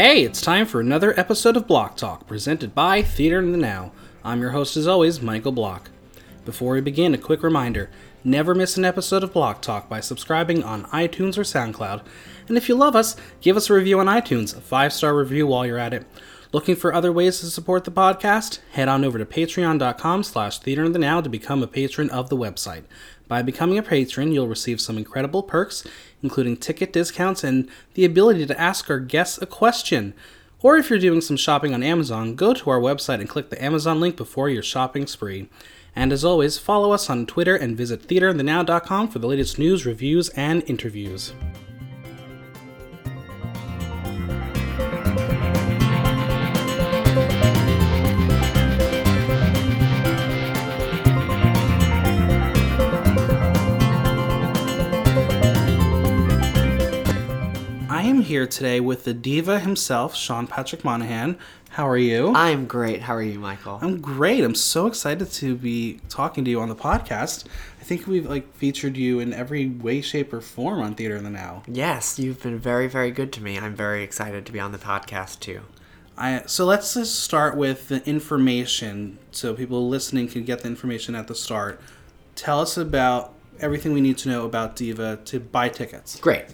[0.00, 3.90] Hey, it's time for another episode of Block Talk, presented by Theater in the Now.
[4.22, 5.90] I'm your host, as always, Michael Block.
[6.44, 7.90] Before we begin, a quick reminder
[8.22, 12.02] never miss an episode of Block Talk by subscribing on iTunes or SoundCloud.
[12.46, 15.48] And if you love us, give us a review on iTunes, a five star review
[15.48, 16.06] while you're at it.
[16.52, 18.60] Looking for other ways to support the podcast?
[18.70, 22.28] Head on over to patreon.com slash theater in the now to become a patron of
[22.28, 22.84] the website.
[23.26, 25.84] By becoming a patron, you'll receive some incredible perks,
[26.22, 30.14] including ticket discounts and the ability to ask our guests a question.
[30.60, 33.62] Or if you're doing some shopping on Amazon, go to our website and click the
[33.62, 35.48] Amazon link before your shopping spree.
[35.94, 40.28] And as always, follow us on Twitter and visit theaterinthenow.com for the latest news, reviews,
[40.30, 41.32] and interviews.
[58.08, 61.38] Am here today with the diva himself, Sean Patrick Monahan.
[61.70, 62.32] How are you?
[62.34, 63.02] I'm great.
[63.02, 63.78] How are you, Michael?
[63.82, 64.42] I'm great.
[64.42, 67.44] I'm so excited to be talking to you on the podcast.
[67.78, 71.24] I think we've like featured you in every way, shape, or form on Theater in
[71.24, 71.62] the Now.
[71.66, 73.58] yes, you've been very, very good to me.
[73.58, 75.60] I'm very excited to be on the podcast too.
[76.16, 81.14] I so let's just start with the information, so people listening can get the information
[81.14, 81.80] at the start.
[82.34, 86.18] Tell us about everything we need to know about Diva to buy tickets.
[86.18, 86.46] Great.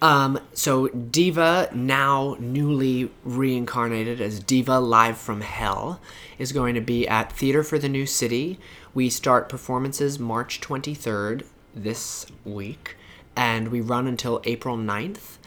[0.00, 6.00] Um, so Diva, now newly reincarnated as Diva Live from Hell,
[6.38, 8.58] is going to be at Theater for the New City.
[8.94, 12.96] We start performances March 23rd this week,
[13.34, 15.38] and we run until April 9th.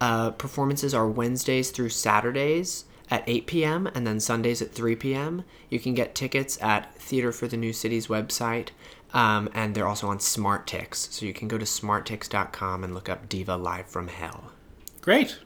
[0.00, 3.86] Uh, performances are Wednesdays through Saturdays at 8 p.m.
[3.94, 5.44] and then Sundays at 3 p.m.
[5.68, 8.68] You can get tickets at Theater for the New City's website,
[9.12, 11.12] um, and they're also on SmartTix.
[11.12, 14.52] So you can go to smarttix.com and look up Diva Live from Hell.
[15.00, 15.38] Great.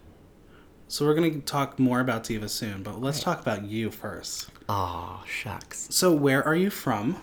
[0.88, 4.50] So we're gonna talk more about Diva soon, but let's talk about you first.
[4.68, 5.88] Oh, shucks.
[5.90, 7.16] So where are you from?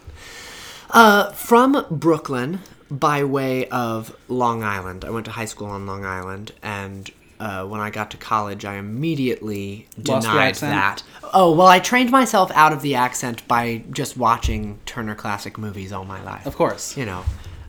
[0.90, 5.06] Uh, from Brooklyn by way of Long Island.
[5.06, 7.10] I went to high school on Long Island, and
[7.42, 11.02] uh, when I got to college, I immediately Lost denied that.
[11.34, 15.92] Oh, well, I trained myself out of the accent by just watching Turner Classic Movies
[15.92, 16.46] all my life.
[16.46, 16.96] Of course.
[16.96, 17.24] You know,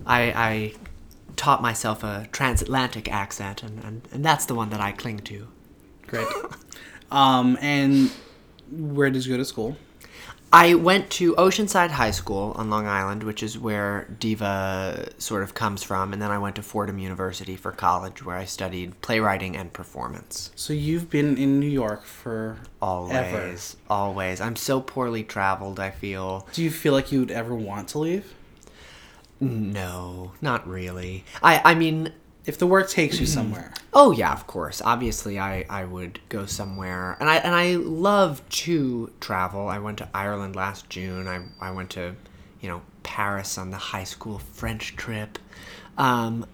[0.05, 0.75] I, I
[1.37, 5.49] taught myself a transatlantic accent, and, and, and that's the one that I cling to.
[6.07, 6.29] Great.
[7.11, 8.11] um, and
[8.71, 9.79] where did you go to school?
[10.55, 15.55] I went to Oceanside High School on Long Island, which is where Diva sort of
[15.55, 19.57] comes from, and then I went to Fordham University for college, where I studied playwriting
[19.57, 20.51] and performance.
[20.55, 23.55] So you've been in New York for Always, ever.
[23.89, 24.41] always.
[24.43, 25.81] I'm so poorly traveled.
[25.81, 28.35] I feel Do you feel like you would ever want to leave?
[29.41, 31.25] no, not really.
[31.43, 32.13] I, I mean,
[32.45, 33.73] If the work takes you somewhere.
[33.95, 34.81] Oh yeah, of course.
[34.83, 39.69] Obviously, I, I would go somewhere, and I and I love to travel.
[39.69, 41.29] I went to Ireland last June.
[41.29, 42.15] I I went to,
[42.63, 45.39] you know, Paris on the high school French trip.
[45.99, 46.47] Um,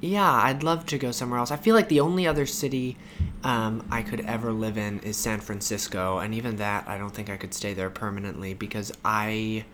[0.00, 1.50] yeah, I'd love to go somewhere else.
[1.50, 2.96] I feel like the only other city
[3.44, 7.28] um, I could ever live in is San Francisco, and even that, I don't think
[7.28, 9.66] I could stay there permanently because I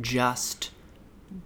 [0.00, 0.70] just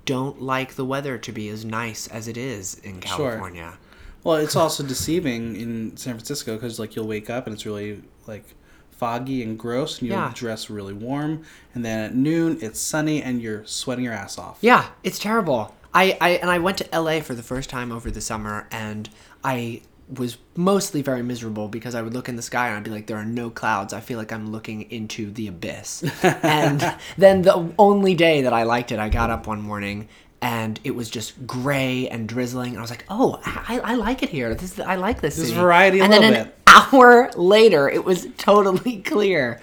[0.04, 3.78] don't like the weather to be as nice as it is in California.
[4.24, 8.02] Well, it's also deceiving in San Francisco because like you'll wake up and it's really
[8.26, 8.44] like
[8.90, 10.32] foggy and gross, and you'll Yeah.
[10.34, 11.42] dress really warm,
[11.74, 14.58] and then at noon it's sunny and you're sweating your ass off.
[14.60, 15.74] Yeah, it's terrible.
[15.94, 19.08] I, I and I went to LA for the first time over the summer and
[19.42, 19.80] I
[20.12, 23.06] was mostly very miserable because I would look in the sky and I'd be like,
[23.06, 23.92] there are no clouds.
[23.92, 26.02] I feel like I'm looking into the abyss.
[26.24, 30.08] and then the only day that I liked it, I got up one morning
[30.42, 32.70] and it was just gray and drizzling.
[32.70, 34.54] And I was like, oh, I, I like it here.
[34.54, 35.36] This I like this.
[35.36, 35.60] There's city.
[35.60, 36.58] variety a And then an bit.
[36.66, 39.60] hour later, it was totally clear.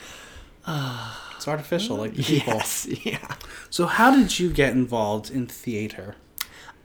[1.35, 2.53] It's artificial, like the people.
[2.53, 3.35] Yes, yeah.
[3.69, 6.15] So how did you get involved in theater?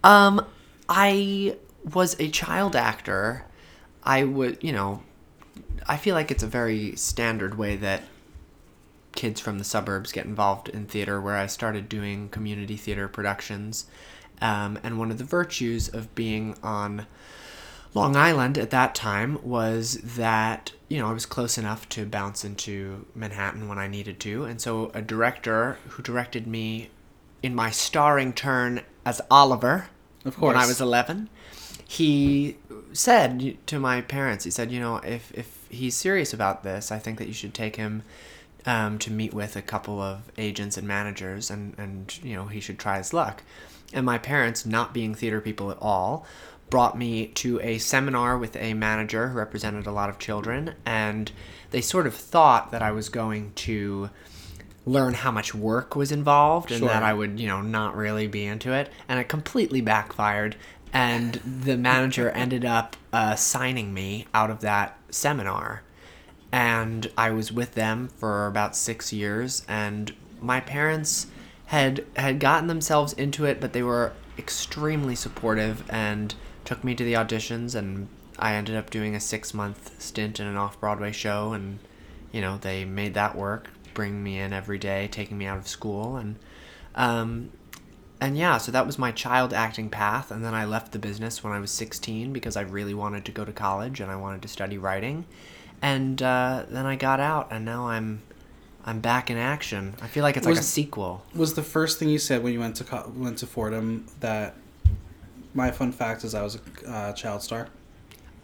[0.05, 0.45] Um,
[0.89, 1.57] I
[1.93, 3.45] was a child actor.
[4.03, 5.03] I would, you know,
[5.87, 8.03] I feel like it's a very standard way that
[9.15, 13.87] kids from the suburbs get involved in theater, where I started doing community theater productions.
[14.41, 17.07] Um, and one of the virtues of being on
[17.95, 22.45] Long Island at that time was that, you know, I was close enough to bounce
[22.45, 24.45] into Manhattan when I needed to.
[24.45, 26.91] And so a director who directed me
[27.43, 29.89] in my starring turn as Oliver
[30.25, 31.29] Of when I was 11,
[31.87, 32.57] he
[32.93, 36.99] said to my parents, he said, you know, if, if he's serious about this, I
[36.99, 38.03] think that you should take him
[38.67, 42.61] um, to meet with a couple of agents and managers and, and, you know, he
[42.61, 43.43] should try his luck.
[43.93, 46.27] And my parents, not being theater people at all,
[46.71, 51.31] brought me to a seminar with a manager who represented a lot of children, and
[51.71, 54.09] they sort of thought that I was going to
[54.87, 56.89] learn how much work was involved and Sure.
[56.89, 58.91] that I would, you know, not really be into it.
[59.09, 60.57] And it completely backfired.
[60.93, 65.83] And the manager ended up uh, signing me out of that seminar.
[66.51, 69.65] And I was with them for about six years.
[69.67, 71.29] And my parents
[71.67, 76.35] had had gotten themselves into it, but they were extremely supportive and
[76.65, 77.75] took me to the auditions.
[77.75, 81.55] And I ended up doing a six month stint in an off Broadway show.
[81.55, 81.79] And
[82.33, 85.69] you know they made that work bring me in every day taking me out of
[85.69, 86.37] school and
[86.95, 87.51] um,
[88.23, 91.43] and yeah so that was my child acting path and then i left the business
[91.43, 94.41] when i was 16 because i really wanted to go to college and i wanted
[94.41, 95.27] to study writing.
[95.83, 98.23] And uh, then i got out and now i'm
[98.85, 99.95] i'm back in action.
[100.01, 101.25] I feel like it's like a sequel.
[101.35, 104.55] Was the first thing you said when you went to co- went to Fordham that
[105.55, 107.69] my fun fact is I was a uh, child star?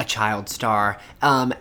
[0.01, 0.99] a child star.
[1.23, 1.53] Um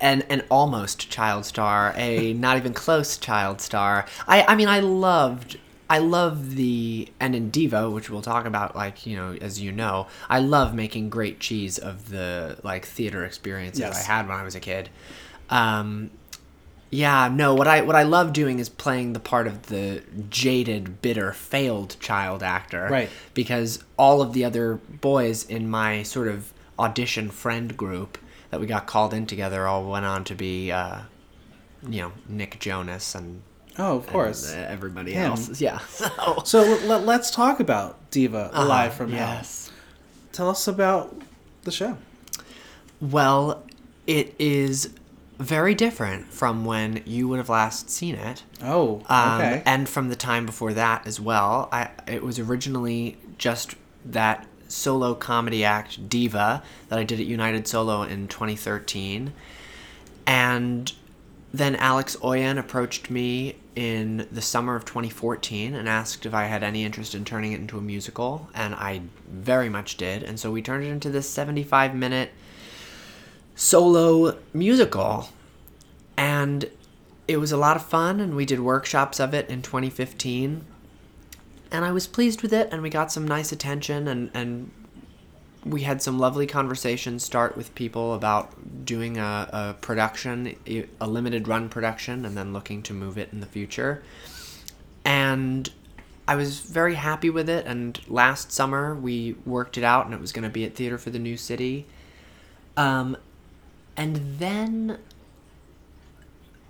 [0.00, 1.92] an an almost child star.
[1.96, 4.06] A not even close child star.
[4.28, 8.74] I i mean i loved I love the and in Diva, which we'll talk about,
[8.74, 13.24] like you know, as you know, I love making great cheese of the like theater
[13.24, 14.08] experiences Yes.
[14.08, 14.88] I had when I was a kid.
[15.50, 16.10] Um,
[16.90, 21.02] yeah, no, what I what I love doing is playing the part of the jaded,
[21.02, 22.88] bitter, failed child actor.
[22.90, 23.10] Right.
[23.34, 28.16] Because all of the other boys in my sort of audition friend group
[28.50, 31.00] that we got called in together all went on to be uh,
[31.88, 33.42] you know, Nick Jonas and
[33.78, 34.52] Oh, of course.
[34.52, 35.30] and, uh, everybody Him.
[35.32, 35.60] else.
[35.60, 35.78] Yeah.
[35.88, 39.22] So so let, let's talk about Diva Alive from Hell.
[39.24, 39.34] Uh-huh.
[39.36, 39.70] yes.
[40.32, 41.14] Tell us about
[41.62, 41.96] the show.
[43.00, 43.64] Well,
[44.06, 44.90] it is
[45.38, 48.44] very different from when you would have last seen it.
[48.62, 49.62] Oh, Um, okay.
[49.66, 51.68] And from the time before that as well.
[51.72, 53.74] I it was originally just
[54.04, 59.32] that solo comedy act Diva that I did at United Solo in 2013.
[60.26, 60.92] And
[61.54, 66.64] then Alex Oyen approached me in the summer of 2014 and asked if I had
[66.64, 70.24] any interest in turning it into a musical, and I very much did.
[70.24, 72.32] And so we turned it into this 75 minute
[73.54, 75.28] solo musical.
[76.16, 76.68] And
[77.28, 80.64] it was a lot of fun, and we did workshops of it in 2015.
[81.70, 84.72] And I was pleased with it, and we got some nice attention, and, and
[85.64, 90.56] we had some lovely conversations start with people about doing a, a production,
[91.00, 94.02] a limited run production, and then looking to move it in the future.
[95.04, 95.70] And
[96.28, 97.66] I was very happy with it.
[97.66, 100.98] And last summer we worked it out, and it was going to be at Theater
[100.98, 101.86] for the New City.
[102.76, 103.16] Um,
[103.96, 104.98] and then,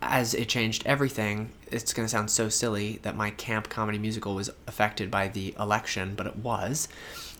[0.02, 4.36] as it changed everything, it's going to sound so silly that my camp comedy musical
[4.36, 6.86] was affected by the election, but it was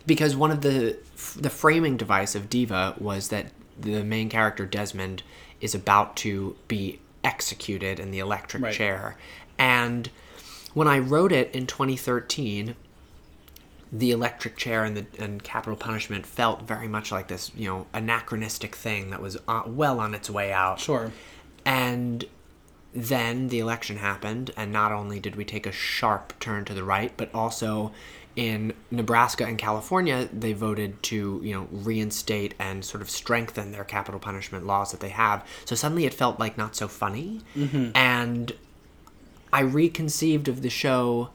[0.05, 0.97] because one of the
[1.37, 3.47] the framing device of Diva was that
[3.79, 5.23] the main character Desmond
[5.61, 8.73] is about to be executed in the electric Right.
[8.73, 9.17] chair,
[9.57, 10.09] and
[10.73, 12.75] when I wrote it in 2013,
[13.91, 17.87] the electric chair and the and capital punishment felt very much like this, you know,
[17.93, 20.79] anachronistic thing that was uh, well on its way out.
[20.79, 21.11] Sure.
[21.65, 22.25] And
[22.93, 26.83] then the election happened, and not only did we take a sharp turn to the
[26.83, 27.91] right, but also
[28.35, 33.85] in Nebraska and California, they voted to, you know, reinstate and sort of strengthen their
[33.85, 35.45] capital punishment laws that they have.
[35.63, 37.41] So suddenly it felt like not so funny.
[37.55, 37.91] Mm-hmm.
[37.95, 38.51] And
[39.53, 41.29] I reconceived of the show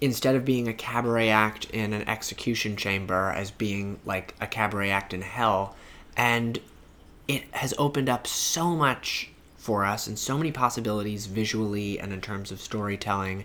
[0.00, 4.90] instead of being a cabaret act in an execution chamber as being like a cabaret
[4.90, 5.74] act in hell
[6.16, 6.60] and
[7.26, 12.20] it has opened up so much for us and so many possibilities visually and in
[12.20, 13.44] terms of storytelling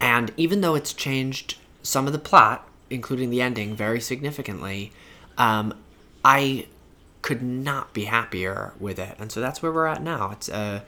[0.00, 4.92] and even though it's changed some of the plot including the ending very significantly
[5.38, 5.74] um,
[6.24, 6.66] i
[7.22, 9.16] could not be happier with it.
[9.18, 10.32] And so that's where we're at now.
[10.32, 10.84] It's a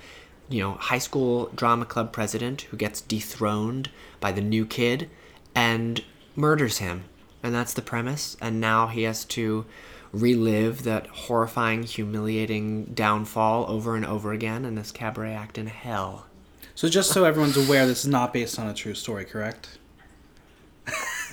[0.48, 3.88] you know high school drama club president who gets dethroned
[4.20, 5.08] by the new kid
[5.54, 6.04] and
[6.36, 7.04] murders him.
[7.42, 8.36] And that's the premise.
[8.40, 9.64] And now he has to
[10.12, 16.26] relive that horrifying humiliating downfall over and over again in this cabaret act in hell.
[16.74, 19.78] So just so everyone's aware, this is not based on a true story, correct?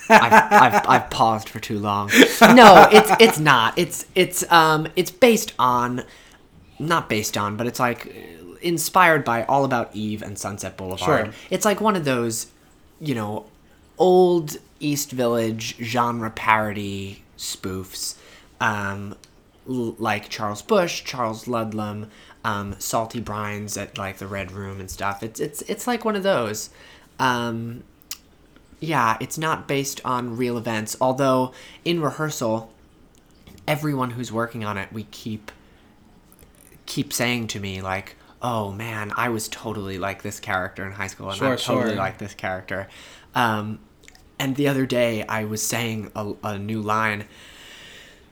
[0.10, 2.10] I've, I've, I've paused for too long.
[2.42, 3.78] No, it's it's not.
[3.78, 6.04] It's it's um it's based on,
[6.80, 8.14] not based on, but it's like
[8.62, 11.28] inspired by All About Eve and Sunset Boulevard.
[11.28, 11.34] Sure.
[11.50, 12.48] It's like one of those,
[13.00, 13.46] you know,
[13.98, 18.16] old East Village genre parody spoofs,
[18.60, 19.16] um,
[19.70, 22.10] l- like Charles Busch, Charles Ludlam,
[22.44, 25.24] um, Salty Brines at like the Red Room and stuff.
[25.24, 26.70] It's it's it's like one of those.
[27.20, 27.84] Um,
[28.82, 30.98] yeah, it's not based on real events.
[31.00, 31.54] Although
[31.86, 32.74] in rehearsal,
[33.68, 35.52] everyone who's working on it, we keep
[36.86, 41.08] keep saying to me like, "Oh man, I was totally like this character in high
[41.08, 41.96] school, and Sure, I'm totally sure.
[41.98, 42.88] like this character."
[43.36, 43.80] Um,
[44.40, 47.26] and the other day, I was saying a, a new line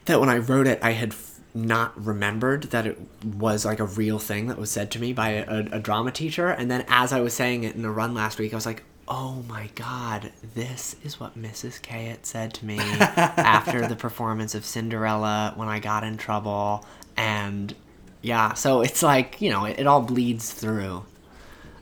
[0.06, 3.84] that when I wrote it, I had f- not remembered that it was like a
[3.84, 6.48] real thing that was said to me by a, a drama teacher.
[6.48, 8.82] And then as I was saying it in a run last week, I was like,
[9.10, 11.82] oh my god, this is what Mrs.
[11.82, 16.86] K had said to me after the performance of Cinderella when I got in trouble.
[17.16, 17.74] And
[18.22, 21.04] yeah, so it's like, you know, it, it all bleeds through.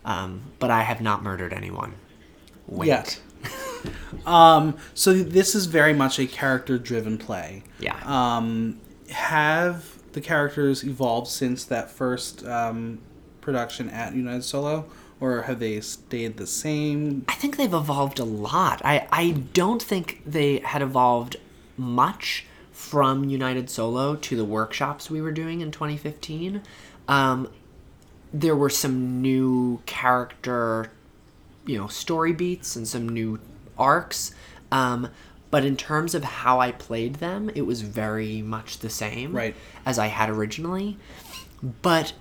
[0.06, 1.94] Um, but I have not murdered anyone.
[2.66, 2.86] Wait.
[2.86, 3.20] Yet.
[4.26, 7.62] um, so this is very much a character-driven play.
[7.78, 8.00] Yeah.
[8.06, 8.80] Um,
[9.10, 13.00] have the characters evolved since that first um,
[13.42, 14.86] production at United Solo,
[15.20, 17.24] or have they stayed the same?
[17.28, 18.80] I think they've evolved a lot.
[18.84, 21.36] I, I don't think they had evolved
[21.76, 26.62] much from United Solo to the workshops we were doing in 2015.
[27.08, 27.48] Um,
[28.32, 30.90] there were some new character,
[31.66, 33.40] you know, story beats and some new
[33.76, 34.32] arcs.
[34.70, 35.08] Um,
[35.50, 39.56] but in terms of how I played them, it was very much the same Right.
[39.86, 40.98] as I had originally.
[41.82, 42.12] But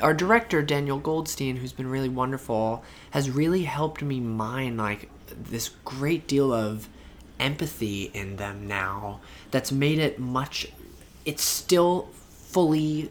[0.00, 5.70] our director Daniel Goldstein, who's been really wonderful, has really helped me mine like this
[5.84, 6.88] great deal of
[7.40, 9.20] empathy in them now.
[9.50, 10.68] That's made it much.
[11.24, 13.10] It's still fully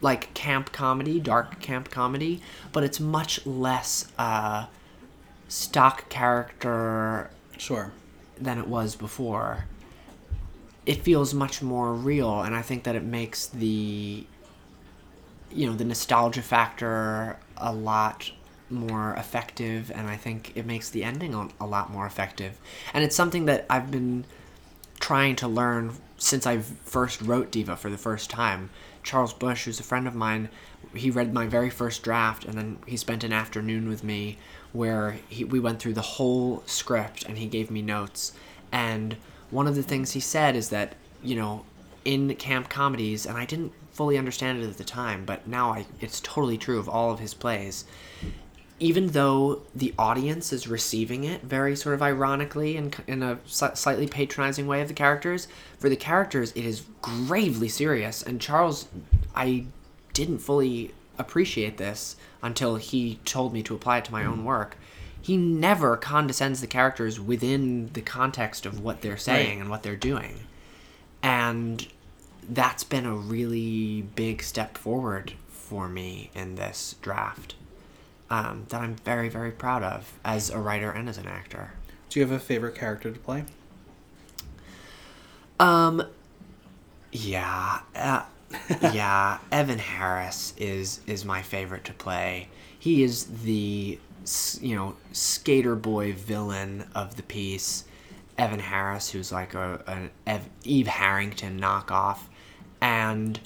[0.00, 4.66] like camp comedy, dark camp comedy, but it's much less uh,
[5.48, 7.92] stock character Sure.
[8.38, 9.64] than it was before.
[10.84, 14.26] It feels much more real, and I think that it makes the
[15.56, 18.30] you know the nostalgia factor a lot
[18.68, 22.58] more effective, and I think it makes the ending a, lot more effective.
[22.92, 24.24] And it's something that I've been
[24.98, 28.70] trying to learn since I first wrote Diva for the first time.
[29.02, 30.48] Charles Busch, who's a friend of mine,
[30.94, 34.38] he read my very first draft, and then he spent an afternoon with me
[34.72, 38.32] where he, we went through the whole script, and he gave me notes.
[38.72, 39.16] And
[39.50, 41.64] one of the things he said is that you know,
[42.04, 45.86] in camp comedies, and I didn't fully understand it at the time, but now I,
[46.00, 47.84] it's totally true of all of his plays
[48.78, 54.06] even though the audience is receiving it very sort of ironically and in a slightly
[54.06, 55.48] patronizing way of the characters,
[55.78, 58.22] for the characters it is gravely serious.
[58.22, 58.88] And Charles,
[59.34, 59.66] I
[60.12, 64.44] didn't fully appreciate this until he told me to apply it to my own mm.
[64.44, 64.76] work.
[65.22, 69.60] He never condescends the characters within the context of what they're saying Right.
[69.62, 70.40] and what they're doing.
[71.22, 71.86] And
[72.48, 77.54] that's been a really big step forward for me in this draft
[78.30, 81.72] um, that I'm very, very proud of as a writer and as an actor.
[82.08, 83.44] Do you have a favorite character to play?
[85.58, 86.02] Um,
[87.12, 88.22] yeah, uh,
[88.92, 89.38] yeah.
[89.52, 92.48] Evan Harris is is my favorite to play.
[92.78, 93.98] He is the
[94.60, 97.84] you know skater boy villain of the piece.
[98.38, 102.18] Evan Harris, who's like a an Eve Harrington knockoff,
[102.86, 103.40] and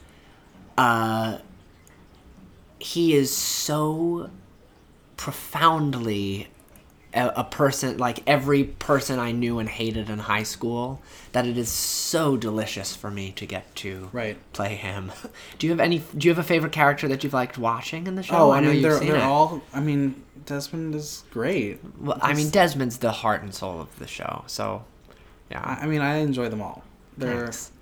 [0.76, 1.38] uh,
[2.78, 4.28] he is so
[5.16, 6.48] profoundly
[7.14, 11.00] a, a person like every person I knew and hated in high school
[11.32, 14.36] that it is so delicious for me to get to Right.
[14.52, 15.10] play him.
[15.58, 18.14] Do you have any do you have a favorite character that you've liked watching in
[18.16, 18.36] the show?
[18.36, 19.62] Oh, I, mean, you've they're they're all.
[19.72, 21.80] I mean, Desmond is great.
[21.98, 24.44] Well, I mean Desmond's the heart and soul of the show.
[24.46, 24.84] So
[25.50, 25.62] yeah.
[25.64, 26.84] I, I mean, I enjoy them all.
[27.16, 27.72] They're Thanks.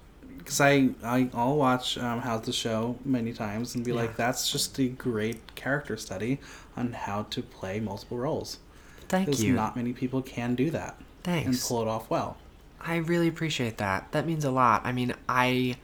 [0.48, 3.98] Because I I I'll watch um, How's the Show many times and be Yeah.
[3.98, 6.38] like, that's just a great character study
[6.74, 8.58] on how to play multiple roles.
[9.10, 9.52] Thank you.
[9.52, 11.46] not many people can do that Thanks.
[11.46, 12.38] and pull it off well.
[12.80, 14.10] I really appreciate that.
[14.12, 14.80] That means a lot.
[14.84, 15.76] I mean, I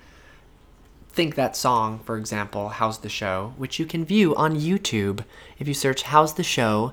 [1.11, 5.25] think that song, for example, How's the Show, which you can view on YouTube
[5.59, 6.93] if you search How's the Show,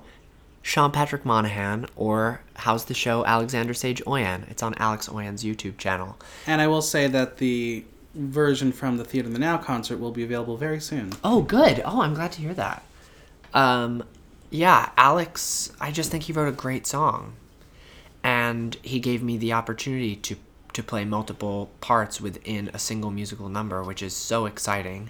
[0.61, 4.49] Sean Patrick Monahan, or How's the Show, Alexander Sage Oyen.
[4.49, 6.17] It's on Alex Oyen's YouTube channel.
[6.45, 10.11] And I will say that the version from the Theater in the Now concert will
[10.11, 11.11] be available very soon.
[11.23, 11.81] Oh, good.
[11.85, 12.83] Oh, I'm glad to hear that.
[13.53, 14.03] Um,
[14.49, 17.33] yeah, Alex, I just think he wrote a great song.
[18.23, 20.35] And he gave me the opportunity to
[20.73, 25.09] to play multiple parts within a single musical number, which is so exciting.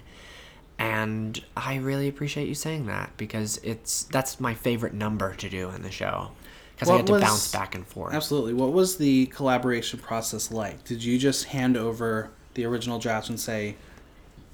[0.78, 5.70] And I really appreciate you saying that because it's that's my favorite number to do
[5.70, 6.32] in the show
[6.74, 8.14] because I get to was- bounce back and forth.
[8.14, 8.54] Absolutely.
[8.54, 10.84] What was the collaboration process like?
[10.84, 13.76] Did you just hand over the original draft and say,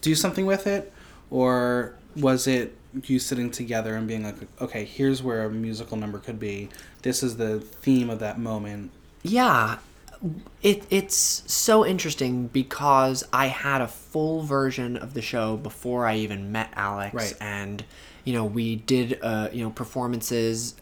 [0.00, 0.92] do something with it?
[1.30, 6.18] Or was it you sitting together and being like, okay, here's where a musical number
[6.18, 6.68] could be.
[7.02, 8.90] This is the theme of that moment.
[9.22, 9.78] Yeah.
[10.62, 16.16] It it's so interesting because I had a full version of the show before I
[16.16, 17.34] even met Alex, Right.
[17.40, 17.84] and
[18.24, 20.74] you know we did uh, you know performances.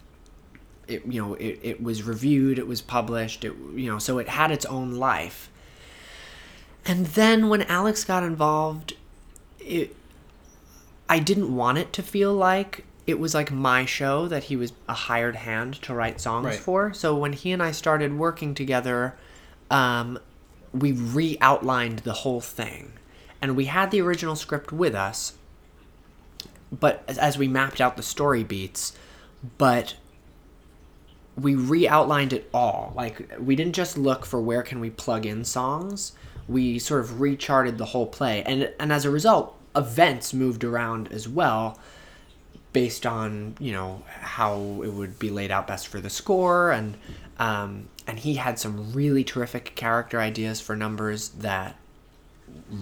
[0.89, 4.29] It you know it, it was reviewed, it was published, it you know so it
[4.29, 5.51] had its own life.
[6.85, 8.95] And then when Alex got involved,
[9.61, 9.95] it
[11.09, 14.73] I didn't want it to feel like it was like my show that he was
[14.89, 16.59] a hired hand to write songs Right.
[16.59, 16.93] for.
[16.93, 19.17] So when he and I started working together,
[19.71, 20.19] um,
[20.73, 22.93] we re outlined the whole thing.
[23.41, 25.35] And we had the original script with us,
[26.73, 28.97] but as, we mapped out the story beats,
[29.59, 29.95] but
[31.37, 32.93] we re-outlined it all.
[32.97, 36.13] Like we didn't just look for where can we plug in songs.
[36.49, 38.43] We sort of recharted the whole play.
[38.43, 41.79] And and as a result events moved around as well
[42.73, 46.97] based on you know how it would be laid out best for the score and
[47.39, 51.77] um, and he had some really terrific character ideas for numbers that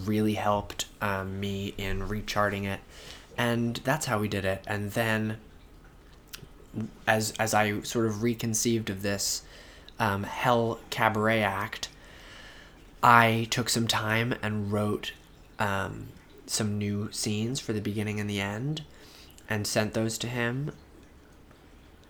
[0.05, 2.81] really helped um, me in recharting it
[3.37, 5.39] and that's how we did it and then
[7.07, 9.43] as as I sort of reconceived of this
[9.99, 11.89] um, Hell Cabaret act,
[13.03, 15.13] I took some time and wrote
[15.59, 16.09] um,
[16.47, 18.83] some new scenes for the beginning and the end,
[19.49, 20.73] and sent those to him.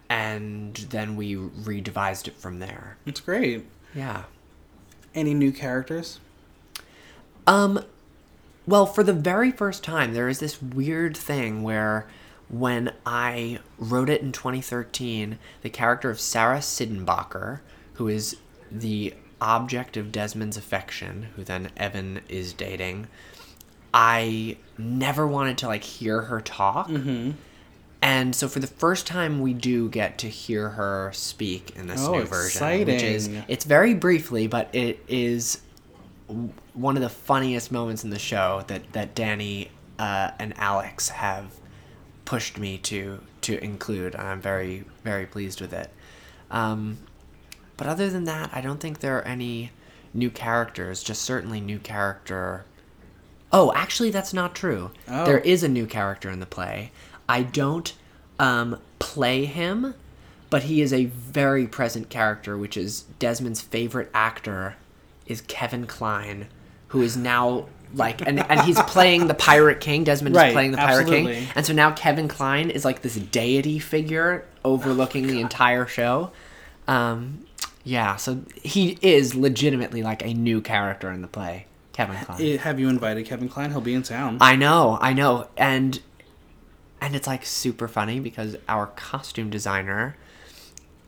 [0.08, 2.98] And then we redevised it from there.
[3.06, 3.64] It's great.
[3.94, 4.24] Yeah.
[5.14, 6.20] Any new characters?
[7.46, 7.84] Um,
[8.66, 12.06] well, for the very first time, there is this weird thing where
[12.48, 17.60] when I wrote it in 2013, the character of Sarah Sidenbacher,
[17.94, 18.36] who is
[18.70, 23.06] the object of Desmond's affection, who then Evan is dating,
[23.92, 26.88] I never wanted to like hear her talk.
[28.04, 32.04] And so for the first time, we do get to hear her speak in this
[32.06, 35.62] Oh, new version, which is it's very briefly, but it is
[36.74, 41.46] one of the funniest moments in the show that that Danny uh, and Alex have
[42.26, 44.14] pushed me to to include.
[44.14, 45.90] and I'm very very pleased with it.
[46.50, 46.98] Um,
[47.78, 49.70] but other than that, I don't think there are any
[50.12, 51.02] new characters.
[51.02, 52.66] Just certainly new character.
[53.50, 54.90] Oh, actually, that's not true.
[55.08, 55.24] Oh.
[55.24, 56.90] There is a new character in the play.
[57.28, 57.92] I don't
[58.38, 59.94] um, play him,
[60.50, 64.76] but he is a very present character, which is Desmond's favorite actor
[65.26, 66.48] is Kevin Kline,
[66.88, 70.04] who is now like and, and he's playing the Pirate King.
[70.04, 71.34] Desmond Right, is playing the Pirate absolutely.
[71.34, 71.48] King.
[71.54, 76.32] And so now Kevin Kline is like this deity figure overlooking the entire show.
[76.86, 77.46] Um,
[77.84, 82.58] yeah, so he is legitimately like a new character in the play, Kevin Kline.
[82.58, 83.70] Have you invited Kevin Kline?
[83.70, 84.38] He'll be in town.
[84.40, 86.00] I know, I know, and
[87.04, 90.16] and it's like super funny because our costume designer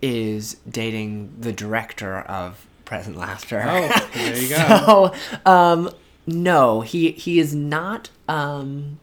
[0.02, 3.62] is dating the director of Present Laughter.
[3.66, 4.56] Oh, there you go.
[5.46, 5.90] so, um,
[6.26, 8.10] no, he he is not.
[8.28, 8.98] Um,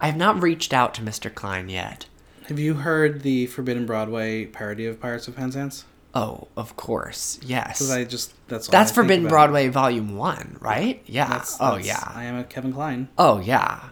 [0.00, 1.32] I have not reached out to Mr.
[1.34, 2.06] Kline yet.
[2.48, 5.84] Have you heard the Forbidden Broadway parody of Pirates of Penzance?
[6.14, 7.78] Oh, of course, yes.
[7.78, 9.28] Because I just that's all That's I Forbidden.
[9.28, 11.00] Broadway Volume One, right?
[11.06, 11.28] Yeah.
[11.28, 12.02] That's, oh that's- yeah.
[12.12, 13.08] I am a Kevin Kline.
[13.16, 13.90] Oh yeah.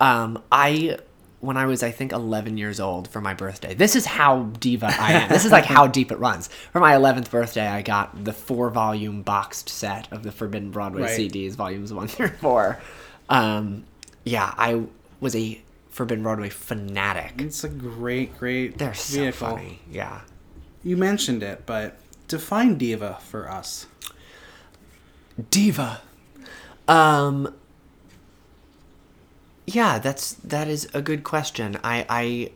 [0.00, 0.98] Um, I
[1.40, 3.74] when I was I think 11 years old for my birthday.
[3.74, 5.28] This is how diva I am.
[5.28, 6.48] this is like how deep it runs.
[6.72, 11.02] For my 11th birthday, I got the four volume boxed set of the Forbidden Broadway
[11.02, 11.18] Right.
[11.20, 12.80] CDs, volumes one through four.
[13.28, 13.84] Um,
[14.24, 14.84] yeah, I
[15.20, 17.34] was a Forbidden Broadway fanatic.
[17.38, 19.48] It's a great, great They're so vehicle.
[19.56, 19.80] funny.
[19.90, 20.20] Yeah.
[20.82, 23.86] You mentioned it, but define diva for us.
[25.50, 26.00] diva
[26.88, 27.52] um
[29.66, 31.78] yeah that's that is a good question.
[31.82, 32.50] I i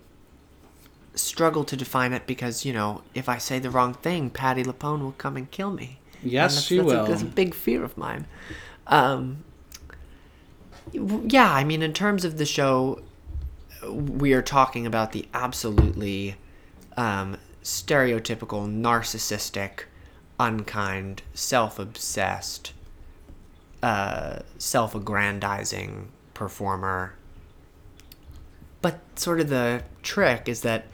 [1.14, 5.00] struggle to define it because you know if i say the wrong thing patti lupone
[5.00, 5.98] will come and kill me.
[6.22, 7.04] Yes, that's, she that's will.
[7.04, 8.26] A, that's a big fear of mine.
[8.86, 9.44] Um
[10.92, 13.00] yeah i mean in terms of the show
[13.88, 16.36] we are talking about the absolutely
[16.96, 19.84] um, stereotypical narcissistic
[20.38, 22.72] unkind self-obsessed
[23.82, 26.08] uh, self-aggrandizing
[26.40, 27.12] performer
[28.80, 30.86] but sort of the trick is that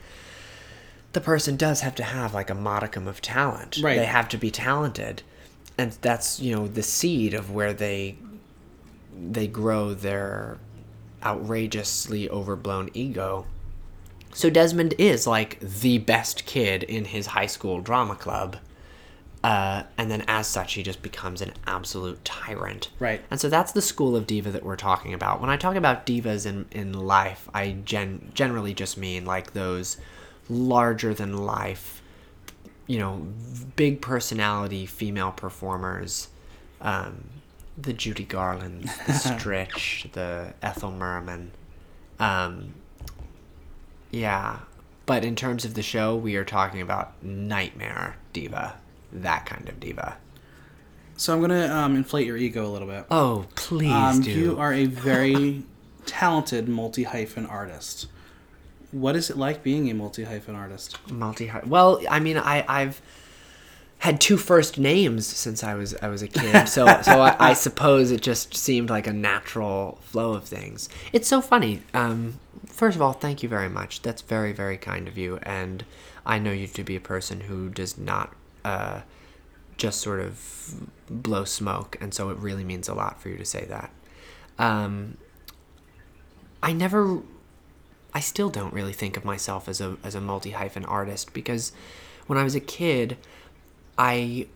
[1.13, 3.97] the person does have to have like a modicum of talent Right.
[3.97, 5.23] they have to be talented
[5.77, 8.17] and that's you know the seed of where they
[9.17, 10.57] they grow their
[11.23, 13.45] outrageously overblown ego
[14.33, 18.57] so Desmond is like the best kid in his high school drama club.
[19.43, 22.89] Uh, and then as such, he just becomes an absolute tyrant.
[22.99, 23.21] Right.
[23.29, 25.39] And so that's the school of diva that we're talking about.
[25.39, 29.97] When I talk about divas in, in life, I gen- generally just mean like those
[30.49, 32.01] larger than life
[32.87, 33.27] you know,
[33.75, 36.29] big personality female performers.
[36.81, 37.25] Um,
[37.77, 41.51] the Judy Garland, the Stritch, the Ethel Merman.
[42.19, 42.73] Um,
[44.09, 44.59] yeah.
[45.05, 48.77] But in terms of the show, we are talking about nightmare diva.
[49.11, 50.17] That kind of diva.
[51.15, 53.05] So I'm gonna um, inflate your ego a little bit.
[53.09, 54.29] Oh, please Um, do.
[54.31, 55.63] you are a very
[56.05, 58.07] talented multi hyphen artist.
[58.91, 60.97] What is it like being a multi hyphen artist?
[61.11, 61.69] multi hyphen.
[61.69, 63.01] well i mean i i've
[63.99, 67.53] had two first names since i was i was a kid so so I, I
[67.53, 72.95] suppose it just seemed like a natural flow of things it's so funny um first
[72.95, 75.83] of all thank you very much that's very very kind of you and
[76.25, 78.33] i know you to be a person who does not
[78.67, 79.01] uh
[79.77, 83.45] just sort of blow smoke and so it really means a lot for you to
[83.45, 83.91] say that
[84.57, 85.17] um
[86.63, 87.21] i never
[88.17, 91.71] I still don't really think of myself as a as a multi hyphen artist because
[92.25, 93.15] when I was a kid,
[93.95, 94.47] I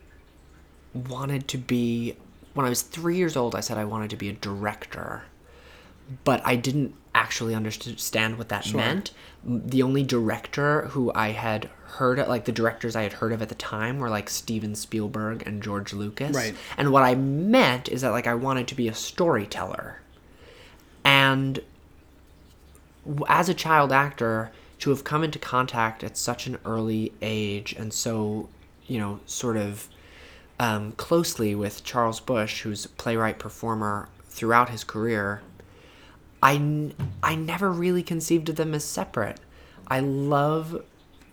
[0.95, 2.15] wanted to be.
[2.55, 5.25] When I was three years old, I said I wanted to be a director,
[6.23, 9.11] but I didn't actually understand what that meant.
[9.43, 13.41] The only director who I had heard of, like the directors I had heard of
[13.41, 16.35] at the time, were like Steven Spielberg and George Lucas.
[16.35, 16.55] Right.
[16.77, 19.99] And what I meant is that like I wanted to be a storyteller,
[21.03, 21.59] and
[23.27, 27.93] as a child actor to have come into contact at such an early age and
[27.93, 28.49] so
[28.87, 29.87] you know sort of
[30.59, 35.41] um, closely with charles busch who's playwright performer throughout his career
[36.41, 39.39] I, I never really conceived of them as separate
[39.87, 40.83] i love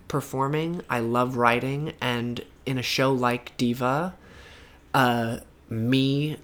[0.08, 4.14] performing i love writing and in a show like diva
[4.94, 6.36] uh, me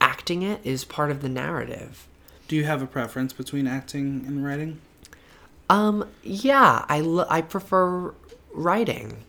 [0.00, 2.06] acting it is part of the narrative
[2.48, 4.80] Do you have a preference between acting and writing?
[5.68, 8.14] Um, yeah, I, lo- I prefer
[8.52, 9.24] writing.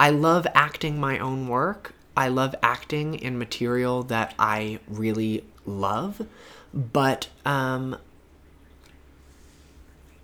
[0.00, 1.92] I love acting my own work.
[2.16, 6.26] I love acting in material that I really love.
[6.74, 7.96] But um,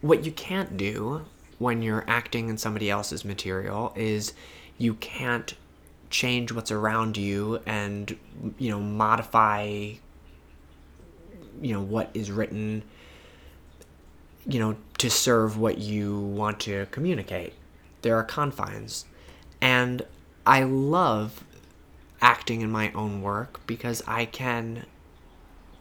[0.01, 1.25] what you can't do
[1.59, 4.33] when you're acting in somebody else's material is
[4.77, 5.55] you can't
[6.11, 8.19] change what's around you and,
[8.59, 9.93] you know, modify,
[11.63, 12.83] you know, what is written
[14.47, 17.53] you know, to serve what you want to communicate.
[18.03, 19.05] There are confines.
[19.61, 20.03] And
[20.47, 21.45] I love
[22.21, 24.87] acting in my own work because I can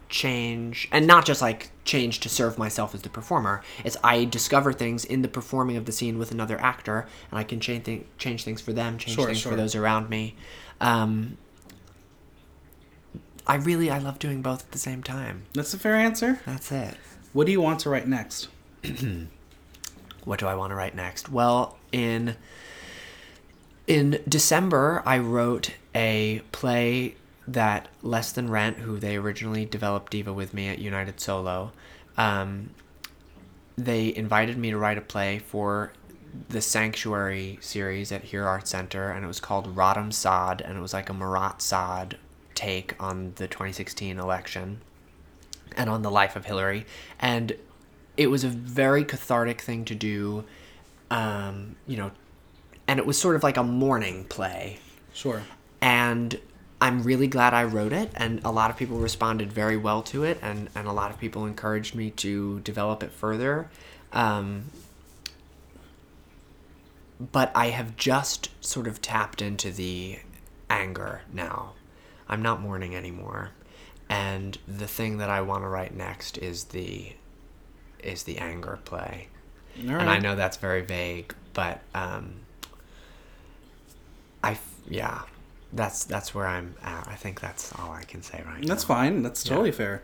[0.09, 4.73] change and not just like change to serve myself as the performer it's i discover
[4.73, 8.03] things in the performing of the scene with another actor and i can change, th-
[8.17, 9.51] change things for them change Sure, things sure.
[9.51, 10.35] for those around me
[10.81, 11.37] um,
[13.45, 16.39] i really i love doing both at the same time That's a fair answer.
[16.45, 16.95] that's it
[17.33, 18.47] What do you want to write next?
[20.23, 21.29] what do I want to write next?
[21.29, 22.35] Well, in
[23.85, 27.15] in December, I wrote a play
[27.53, 31.71] that Less Than Rent, who they originally developed Diva with me at United Solo,
[32.17, 32.71] um,
[33.77, 35.93] they invited me to write a play for
[36.49, 40.81] the Sanctuary series at Here Art Center, and it was called Rodham Sade, and it
[40.81, 42.17] was like a Marat Sade
[42.55, 44.81] take on the 2016 election
[45.77, 46.85] and on the life of Hillary.
[47.19, 47.55] And
[48.17, 50.43] it was a very cathartic thing to do,
[51.09, 52.11] um, you know,
[52.87, 54.79] and it was sort of like a mourning play.
[55.13, 55.43] Sure.
[55.81, 56.39] And
[56.81, 60.23] I'm really glad I wrote it, and a lot of people responded very well to
[60.23, 63.69] it, and, and a lot of people encouraged me to develop it further.
[64.13, 64.65] Um,
[67.19, 70.19] but I have just sort of tapped into the
[70.69, 71.73] anger now.
[72.29, 73.49] I'm not mourning anymore.
[74.09, 77.13] And the thing that I want to write next is the
[78.01, 79.27] is the anger play.
[79.77, 80.01] Right.
[80.01, 82.35] And I know that's very vague, but um,
[84.43, 85.23] I yeah,
[85.73, 87.07] that's that's where I'm at.
[87.07, 88.95] I think that's all I can say right That's now.
[88.95, 89.23] fine.
[89.23, 90.03] That's totally fair.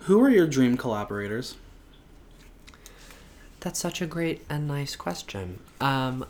[0.00, 1.56] Who are your dream collaborators?
[3.60, 5.58] That's such a great and nice question.
[5.80, 6.26] Um,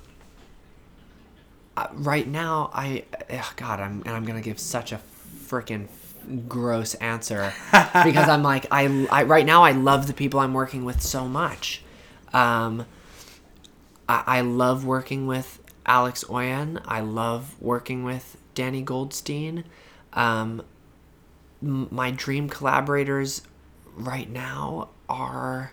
[1.76, 5.00] uh, right now, I ugh, God, I'm and I'm gonna give such a
[5.44, 5.88] freaking
[6.48, 7.52] gross answer
[8.04, 11.28] because I'm like I, I right now I love the people I'm working with so
[11.28, 11.82] much.
[12.32, 12.86] Um,
[14.08, 16.82] I, I love working with Alex Oyen.
[16.84, 19.64] I love working with Danny Goldstein.
[20.12, 20.62] Um,
[21.60, 23.42] my dream collaborators
[23.96, 25.72] right now are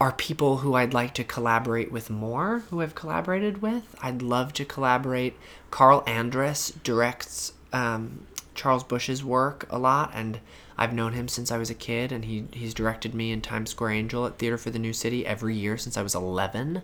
[0.00, 3.94] are people who I'd like to collaborate with more, who I've collaborated with.
[4.02, 5.36] I'd love to collaborate.
[5.70, 10.40] Carl Andress directs um, Charles Busch's work a lot, and
[10.76, 13.70] I've known him since I was a kid, and he, he's directed me in Times
[13.70, 16.82] Square Angel at Theater for the New City every year since I was 11.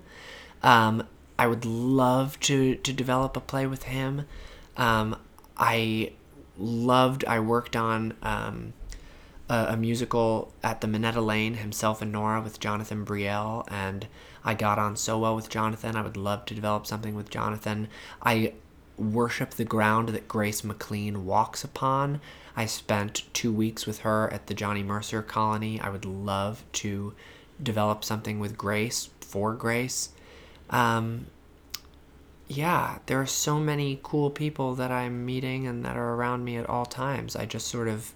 [0.62, 1.02] Um,
[1.38, 4.26] I would love to to develop a play with him.
[4.76, 5.16] Um,
[5.56, 6.12] I
[6.56, 7.24] loved.
[7.24, 8.72] I worked on um,
[9.48, 14.06] a, a musical at the Minetta Lane, himself and Nora, with Jonathan Brielle, and
[14.44, 15.96] I got on so well with Jonathan.
[15.96, 17.88] I would love to develop something with Jonathan.
[18.22, 18.54] I
[18.96, 22.20] worship the ground that Grace McLean walks upon.
[22.56, 25.80] I spent two weeks with her at the Johnny Mercer colony.
[25.80, 27.14] I would love to
[27.62, 30.10] develop something with Grace for Grace.
[30.70, 31.26] Um,
[32.46, 36.56] yeah, there are so many cool people that I'm meeting and that are around me
[36.56, 37.36] at all times.
[37.36, 38.12] I just sort of,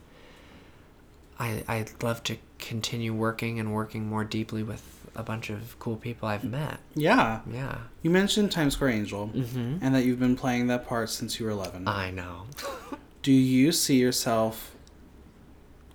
[1.39, 4.83] I I'd love to continue working and working more deeply with
[5.15, 6.79] a bunch of cool people I've met.
[6.95, 7.41] Yeah.
[7.51, 9.77] Yeah, You mentioned Times Square Angel Mm-hmm.
[9.83, 11.87] and that you've been playing that part since you were 11.
[11.87, 12.45] I know.
[13.23, 14.75] Do you see yourself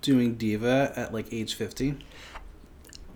[0.02, 1.96] doing diva at like age 50?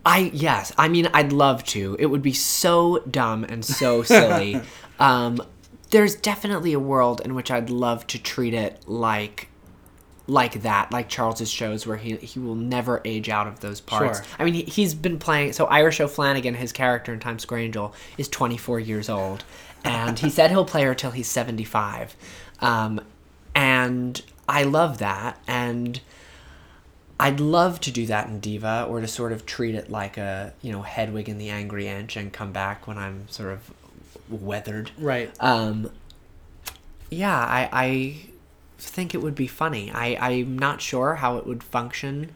[0.04, 1.96] I yes, I mean I'd love to.
[1.98, 4.60] It would be so dumb and so silly.
[4.98, 5.42] um,
[5.90, 9.48] there's definitely a world in which I'd love to treat it like
[10.26, 14.18] like that, like Charles's shows where he he will never age out of those parts.
[14.18, 14.26] Sure.
[14.38, 15.52] I mean, he, he's been playing.
[15.52, 19.44] So Irish O'Flanagan, his character in Times Square Angel, is 24 years old,
[19.84, 22.16] and he said he'll play her till he's 75.
[22.60, 23.00] Um,
[23.54, 26.00] and I love that, and
[27.22, 30.52] I'd love to do that in Diva, or to sort of treat it like a
[30.60, 33.72] you know Hedwig and the Angry Inch, and come back when I'm sort of
[34.28, 34.90] weathered.
[34.98, 35.30] Right.
[35.40, 35.90] Um,
[37.10, 38.16] yeah, I, I
[38.78, 39.90] think it would be funny.
[39.90, 42.32] I, I'm not sure how it would function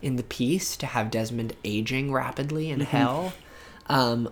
[0.00, 3.32] in the piece to have Desmond aging rapidly in hell.
[3.86, 4.28] Um,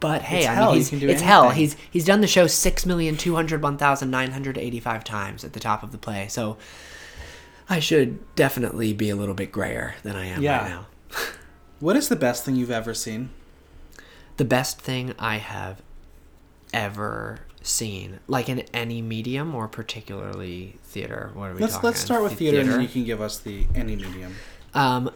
[0.00, 1.50] but hey, It's I hell, mean, you he's, can do it's hell.
[1.50, 5.04] He's he's done the show six million two hundred one thousand nine hundred eighty five
[5.04, 6.28] times at the top of the play.
[6.28, 6.56] So
[7.72, 10.58] I should definitely be a little bit grayer than I am Yeah.
[10.62, 10.86] right now.
[11.80, 13.30] What is the best thing you've ever seen?
[14.38, 15.82] the best thing I have
[16.72, 21.30] ever seen, like in any medium or particularly theater.
[21.34, 21.86] What are we Let's talking?
[21.88, 24.34] let's start with The- theater, and then you can give us the any medium.
[24.74, 25.10] Um,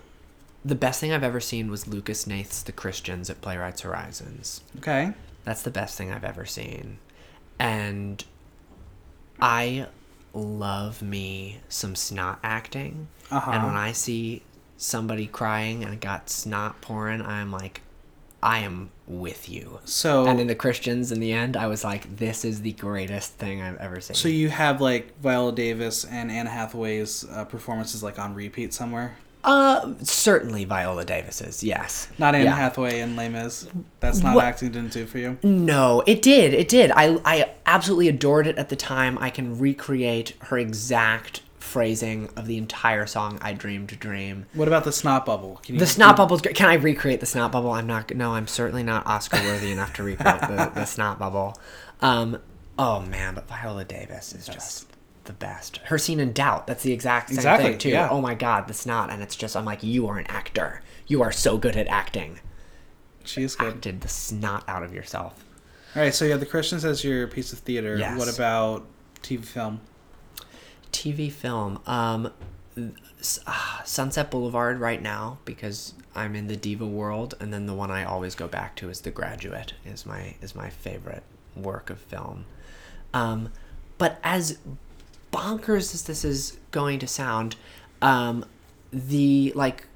[0.65, 4.61] the best thing I've ever seen was Lucas Hnath's The Christians at Playwrights Horizons.
[4.79, 5.13] Okay.
[5.45, 6.99] That's the best thing I've ever seen.
[7.59, 8.23] And
[9.41, 9.87] I
[10.37, 13.09] love me some snot acting.
[13.31, 13.51] Uh-huh.
[13.51, 14.43] And when I see
[14.77, 17.81] somebody crying and got snot pouring, I'm like,
[18.43, 19.81] I am with you.
[19.85, 23.33] So And in the Christians, in the end, I was like, this is the greatest
[23.35, 24.15] thing I've ever seen.
[24.15, 29.17] so you have like Viola Davis and Anne Hathaway's uh, performances like on repeat somewhere.
[29.47, 32.09] Uh, certainly Viola Davis's, yes.
[32.19, 32.55] Not Anne Yeah.
[32.57, 33.67] Hathaway and Les Mis.
[34.01, 35.39] That's not What- acting didn't do for you.
[35.43, 36.53] No, it did.
[36.53, 36.91] It did.
[36.91, 39.17] I I absolutely adored it at the time.
[39.19, 44.69] I can recreate her exact phrasing of the entire song "I Dreamed a Dream." What
[44.69, 45.61] about the snot bubble?
[45.63, 46.55] Can you, The snot bubble's great.
[46.57, 47.71] Can I recreate the snot bubble?
[47.73, 48.15] I'm not.
[48.15, 51.57] No, I'm certainly not Oscar worthy enough to recreate the, the snot bubble.
[52.03, 52.39] Um,
[52.79, 54.87] oh man, but Viola Davis is just
[55.27, 55.79] the best.
[55.85, 56.67] Her scene in Doubt.
[56.67, 57.89] That's the exact same Exactly, thing too.
[57.91, 58.09] yeah.
[58.11, 59.57] Oh my god, the snot, and it's just.
[59.57, 60.83] I'm like, you are an actor.
[61.07, 62.41] You are so good at acting.
[63.25, 63.75] She is good.
[63.75, 65.45] Acted the snot out of yourself.
[65.95, 67.97] All right, so you have the Christians as your piece of theater.
[67.97, 68.19] Yes.
[68.19, 68.87] What about
[69.23, 69.81] TV film?
[70.93, 71.81] TV film.
[71.87, 72.33] Um,
[73.47, 77.91] ah, Sunset Boulevard right now because I'm in the diva world, and then the one
[77.91, 79.75] I always go back to is The Graduate.
[79.85, 81.23] is my is my favorite
[81.55, 82.45] work of film.
[83.15, 83.51] Um,
[83.99, 84.59] but as
[85.33, 87.57] bonkers as this is going to sound,
[88.03, 88.45] um,
[88.93, 89.87] the like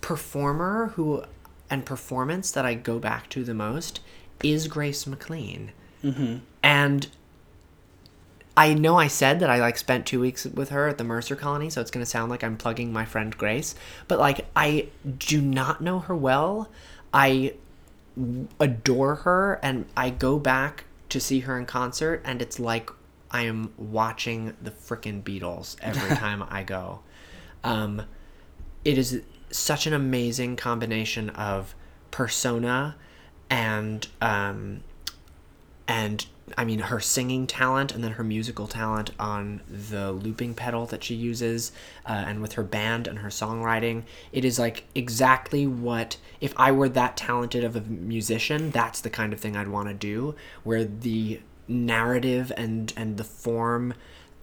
[0.00, 1.24] performer who
[1.70, 4.00] and performance that I go back to the most
[4.42, 5.72] is Grace McLean.
[6.02, 6.38] Mm-hmm.
[6.62, 7.08] And
[8.56, 11.34] I know I said that I like spent two weeks with her at the Mercer
[11.34, 13.74] colony, so it's gonna sound like I'm plugging my friend Grace,
[14.06, 16.68] but like I do not know her well.
[17.12, 17.54] I
[18.60, 22.90] adore her, and I go back to see her in concert, and it's like
[23.34, 27.00] I am watching the frickin' Beatles every time I go.
[27.64, 28.02] Um,
[28.84, 31.74] it is such an amazing combination of
[32.12, 32.94] persona
[33.50, 34.84] and um,
[35.88, 36.24] and
[36.56, 41.02] I mean her singing talent and then her musical talent on the looping pedal that
[41.02, 41.72] she uses,
[42.06, 46.70] uh, and with her band and her songwriting, it is like exactly what if I
[46.70, 50.36] were that talented of a musician, that's the kind of thing I'd want to do,
[50.62, 53.94] where the narrative and and the form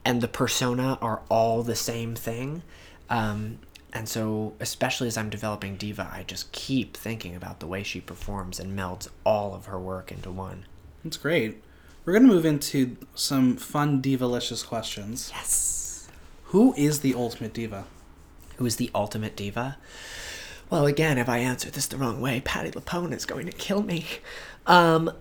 [0.04, 2.64] and the persona are all the same thing.
[3.10, 3.60] Um,
[3.94, 8.00] and so, especially as I'm developing Diva, I just keep thinking about the way she
[8.00, 10.66] performs and melds all of her work into one.
[11.04, 11.62] That's great.
[12.06, 15.32] We're gonna move into some fun divalicious questions.
[15.34, 16.10] Yes.
[16.46, 17.86] Who is the ultimate diva?
[18.58, 19.78] Who is the ultimate diva?
[20.70, 23.84] Well, again, if I answer this the wrong way, Patti LuPone is going to kill
[23.84, 24.06] me.
[24.66, 25.12] Um,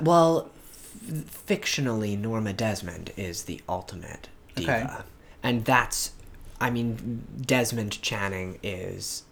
[0.00, 4.72] Well, f- fictionally, Norma Desmond is the ultimate diva.
[4.72, 5.02] Okay.
[5.42, 6.12] And that's,
[6.60, 9.22] I mean, Desmond Channing is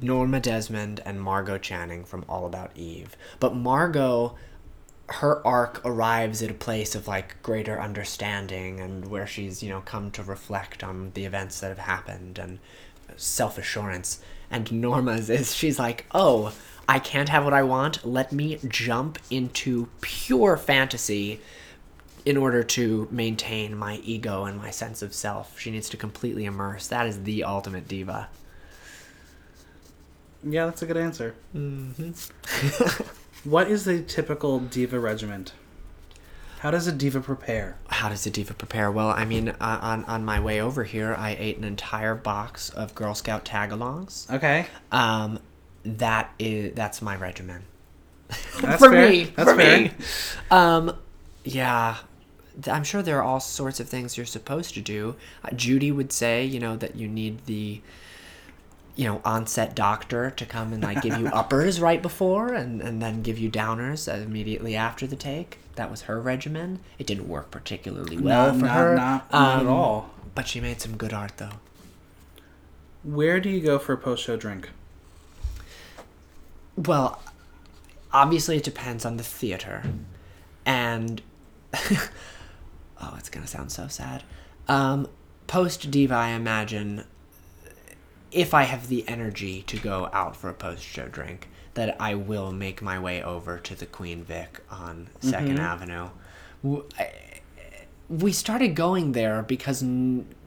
[0.00, 3.16] Norma Desmond and Margot Channing from All About Eve.
[3.40, 4.36] But Margot,
[5.08, 9.80] her arc arrives at a place of like greater understanding and where she's, you know,
[9.82, 12.58] come to reflect on the events that have happened and
[13.16, 14.20] self assurance.
[14.50, 16.52] And Norma's is she's like, oh,
[16.92, 18.04] I can't have what I want.
[18.04, 21.40] Let me jump into pure fantasy
[22.26, 25.58] in order to maintain my ego and my sense of self.
[25.58, 26.88] She needs to completely immerse.
[26.88, 28.28] That is the ultimate diva.
[30.44, 31.34] Yeah, that's a good answer.
[31.56, 33.08] Mm-hmm.
[33.48, 35.54] what is the typical diva regiment?
[36.58, 37.78] How does a diva prepare?
[37.88, 38.90] How does a diva prepare?
[38.90, 42.68] Well, I mean, uh, on on my way over here, I ate an entire box
[42.68, 44.30] of Girl Scout tagalongs.
[44.30, 44.66] Okay.
[44.92, 45.38] Um,
[45.84, 47.62] that is that's my regimen.
[48.60, 49.10] That's for fair.
[49.10, 49.80] me, That's for fair.
[49.82, 49.90] me.
[50.50, 50.96] Um,
[51.44, 51.96] yeah,
[52.66, 55.16] I'm sure there are all sorts of things you're supposed to do.
[55.44, 57.80] Uh, Judy would say, you know, that you need the,
[58.96, 63.02] you know, onset doctor to come and like give you uppers right before, and and
[63.02, 65.58] then give you downers immediately after the take.
[65.74, 66.80] That was her regimen.
[66.98, 68.94] It didn't work particularly well Not- for not- her.
[68.94, 70.10] not- not at um, all.
[70.34, 71.50] But she made some good art though.
[73.02, 74.70] Where do you go for a post show drink?
[76.76, 77.20] Well,
[78.12, 79.82] obviously it depends on the theater.
[80.64, 81.22] And
[81.74, 84.22] oh, it's going to sound so sad.
[84.68, 85.08] Um
[85.48, 87.04] post diva I imagine
[88.30, 92.14] if I have the energy to go out for a post show drink that I
[92.14, 96.08] will make my way over to the Queen Vic on 2nd Avenue.
[98.08, 99.82] We started going there because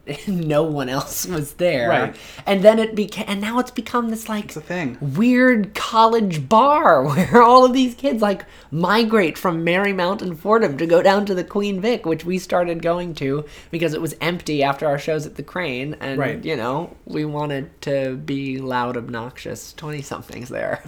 [0.28, 1.90] no one else was there.
[1.90, 2.16] Right.
[2.46, 4.98] And then it became and now it's become this like It's a thing.
[5.02, 10.86] weird college bar where all of these kids like migrate from Marymount and Fordham to
[10.86, 14.62] go down to the Queen Vic, which we started going to because it was empty
[14.62, 16.44] after our shows at the Kraine, and Right.
[16.46, 20.84] you know we wanted to be loud, obnoxious twenty somethings there,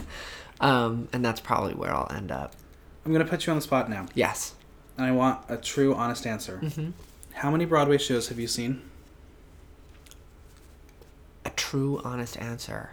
[0.61, 2.53] um, and that's probably where I'll end up.
[3.05, 4.53] I'm going to put you on the spot now, Yes,
[4.97, 6.59] and I want a true, honest answer.
[6.61, 6.89] Mm-hmm.
[7.33, 8.81] How many Broadway shows have you seen?
[11.47, 12.91] A true, honest answer.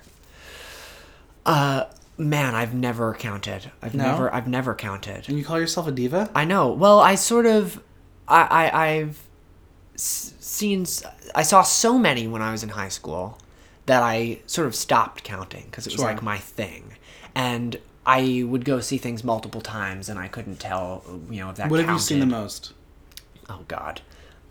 [1.46, 1.84] Uh,
[2.16, 3.70] man, I've never counted.
[3.82, 4.04] I've No?
[4.04, 5.28] never, I've never counted.
[5.28, 6.30] And you call yourself a diva?
[6.34, 6.70] I know.
[6.72, 7.82] Well, I sort of,
[8.26, 9.22] I, I I've
[9.96, 10.86] seen,
[11.34, 13.38] I saw so many when I was in high school
[13.86, 16.06] that I sort of stopped counting because it was Sure.
[16.06, 16.94] like my thing,
[17.34, 21.56] and I would go see things multiple times, and I couldn't tell, you know, if
[21.56, 21.70] that.
[21.70, 22.72] What have you seen the most?
[23.50, 24.00] Oh God,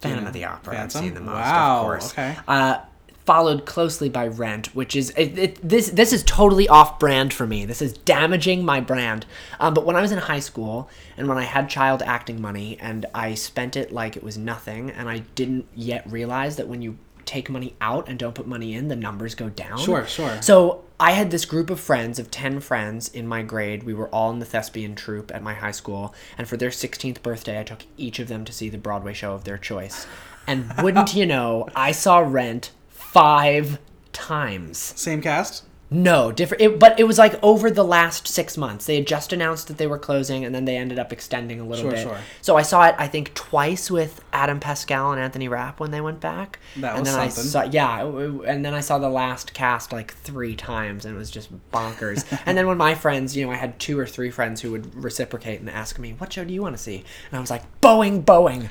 [0.01, 0.27] Phantom Yeah.
[0.27, 0.83] of the Opera.
[0.83, 2.11] I've seen the most, Wow, of course.
[2.11, 2.37] okay.
[2.47, 2.77] Uh,
[3.25, 5.89] followed closely by Rent, which is it, it, this.
[5.89, 7.65] This is totally off-brand for me.
[7.65, 9.25] This is damaging my brand.
[9.59, 12.77] Um, but when I was in high school and when I had child acting money
[12.79, 16.81] and I spent it like it was nothing, and I didn't yet realize that when
[16.81, 19.77] you take money out and don't put money in, the numbers go down.
[19.77, 20.41] Sure, sure.
[20.41, 23.83] So I had this group of friends of 10 friends in my grade.
[23.83, 26.13] We were all in the thespian troupe at my high school.
[26.37, 29.33] And for their 16th birthday, I took each of them to see the Broadway show
[29.33, 30.05] of their choice.
[30.47, 32.71] And wouldn't you know, I saw Rent
[33.13, 33.79] five
[34.11, 34.77] times.
[34.79, 35.63] Same cast?
[35.91, 36.61] No, different.
[36.63, 38.87] It, but it was like over the last six months.
[38.87, 41.63] They had just announced that they were closing, and then they ended up extending a
[41.63, 42.01] little Sure, bit.
[42.01, 42.17] sure.
[42.41, 46.01] So I saw it, I think, twice with Adam Pascal and Anthony Rapp when they
[46.01, 46.57] went back.
[46.77, 47.61] That and was then something.
[47.61, 48.03] I saw, yeah,
[48.51, 52.25] and then I saw the last cast like three times, and it was just bonkers.
[52.47, 54.95] and then when my friends, you know, I had two or three friends who would
[54.95, 57.61] reciprocate and ask me, "What show do you want to see?" And I was like,
[57.81, 58.69] "Boeing, Boeing,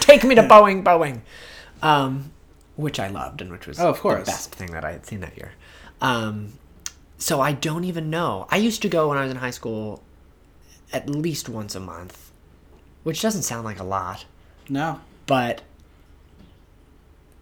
[0.00, 1.20] take me to Boeing, Boeing,"
[1.82, 2.32] um,
[2.82, 4.26] which I loved and which was Oh, of course.
[4.26, 5.52] the best thing that I had seen that year.
[6.00, 6.52] Um,
[7.18, 8.46] so I don't even know.
[8.50, 10.02] I used to go when I was in high school
[10.92, 12.30] at least once a month,
[13.04, 14.24] which doesn't sound like a lot,
[14.68, 15.00] No.
[15.26, 15.62] but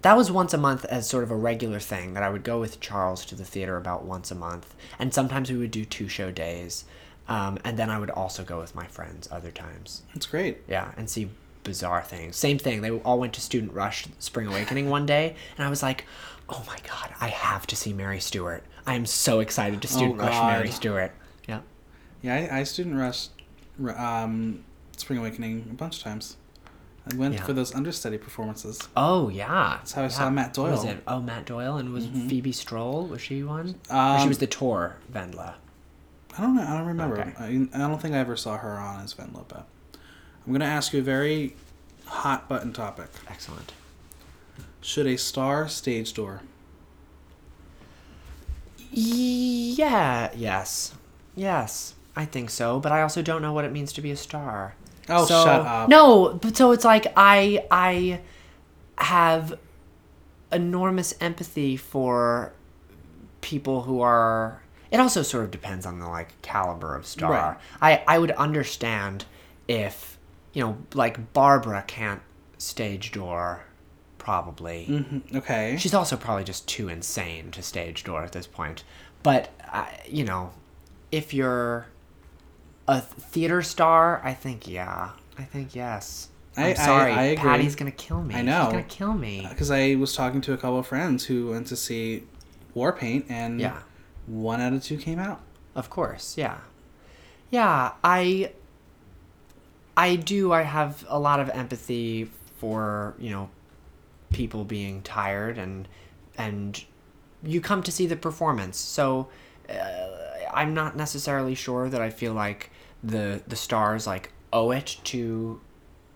[0.02, 2.58] that was once a month as sort of a regular thing that I would go
[2.60, 6.08] with Charles to the theater about once a month, and sometimes we would do two
[6.08, 6.84] show days,
[7.28, 10.02] um, and then I would also go with my friends other times.
[10.14, 10.58] That's great.
[10.68, 11.28] Yeah, and see
[11.64, 12.36] bizarre things.
[12.36, 12.80] Same thing.
[12.82, 16.04] They all went to Student Rush Spring Awakening one day, and I was like,
[16.48, 18.64] "Oh my god, I have to see Mary Stuart!
[18.86, 20.52] I am so excited to Student Rush God.
[20.52, 21.12] Mary Stuart."
[21.48, 21.60] Yeah.
[22.22, 23.28] Yeah, I, I student rush
[23.96, 24.64] um,
[24.96, 26.36] Spring Awakening a bunch of times.
[27.10, 27.44] I went Yeah.
[27.44, 28.78] for those understudy performances.
[28.96, 29.76] Oh yeah.
[29.78, 30.90] That's how I saw Matt Was Doyle.
[30.92, 31.02] it?
[31.06, 33.06] Oh, Matt Doyle, and was Phoebe Strole?
[33.06, 33.74] Was she one?
[33.90, 35.54] or Um, she was the tour Wendla.
[36.36, 36.62] I don't know.
[36.62, 37.20] I don't remember.
[37.20, 37.32] Okay.
[37.38, 39.66] I, I don't think I ever saw her on as Wendla, but
[40.50, 41.54] I'm going to ask you a very
[42.06, 43.06] hot button topic.
[43.28, 43.72] Excellent.
[44.80, 46.40] Should a star stage door?
[48.90, 50.32] Yeah.
[50.34, 50.92] Yes.
[51.36, 51.94] Yes.
[52.16, 54.74] I think so, but I also don't know what it means to be a star.
[55.08, 55.88] Oh, So- shut up.
[55.88, 58.20] No, but so it's like I I
[58.98, 59.56] have
[60.50, 62.52] enormous empathy for
[63.40, 67.30] people who are it also sort of depends on the like caliber of star.
[67.80, 68.00] Right.
[68.08, 69.26] I I would understand
[69.68, 70.18] if,
[70.52, 72.22] you know, like Barbara can't
[72.58, 73.64] stage door
[74.18, 74.86] probably.
[74.88, 75.76] Mhm, Okay.
[75.78, 78.84] She's also probably just too insane to stage door at this point.
[79.22, 80.50] But uh, you know,
[81.12, 81.86] if you're
[82.88, 85.10] a theater star, I think yeah.
[85.38, 86.28] I think yes.
[86.56, 87.44] I- I'm I- sorry, I agree.
[87.50, 88.34] Patti's gonna kill me.
[88.34, 88.64] I know.
[88.64, 89.46] She's gonna kill me.
[89.48, 92.24] Because I was talking to a couple of friends who went to see
[92.76, 93.78] Warpaint, and Yeah.
[94.26, 95.40] one out of two came out.
[95.74, 96.58] Of course, yeah.
[97.50, 98.52] Yeah, I
[99.96, 103.50] I do I have a lot of empathy for, you know,
[104.32, 105.88] people being tired and
[106.38, 106.84] and
[107.42, 108.78] you come to see the performance.
[108.78, 109.28] So
[109.68, 109.74] uh,
[110.52, 112.70] I'm not necessarily sure that I feel like
[113.02, 115.60] the the stars like owe it to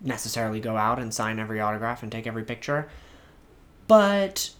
[0.01, 2.89] necessarily go out and sign every autograph and take every picture.
[3.87, 4.51] But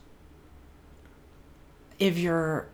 [1.99, 2.67] if you're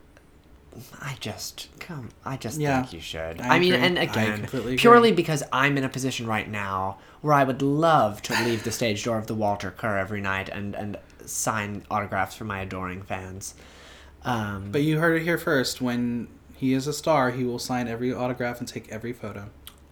[1.01, 3.41] I just come I just Yeah, think you should.
[3.41, 3.85] I I, mean agree.
[3.87, 8.43] and again purely because I'm in a position right now where I would love to
[8.45, 12.45] leave the stage door of the Walter Kerr every night and and sign autographs for
[12.45, 13.53] my adoring fans.
[14.23, 15.81] Um, But you heard it here first.
[15.81, 19.49] When he is a star, he will sign every autograph and take every photo.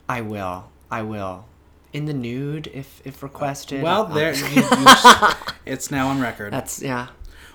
[0.07, 0.69] I will.
[0.91, 1.45] I will.
[1.93, 3.81] In the nude, if if requested.
[3.83, 5.33] Well, there, you, you-
[5.65, 6.53] it's now on record.
[6.53, 7.07] That's yeah.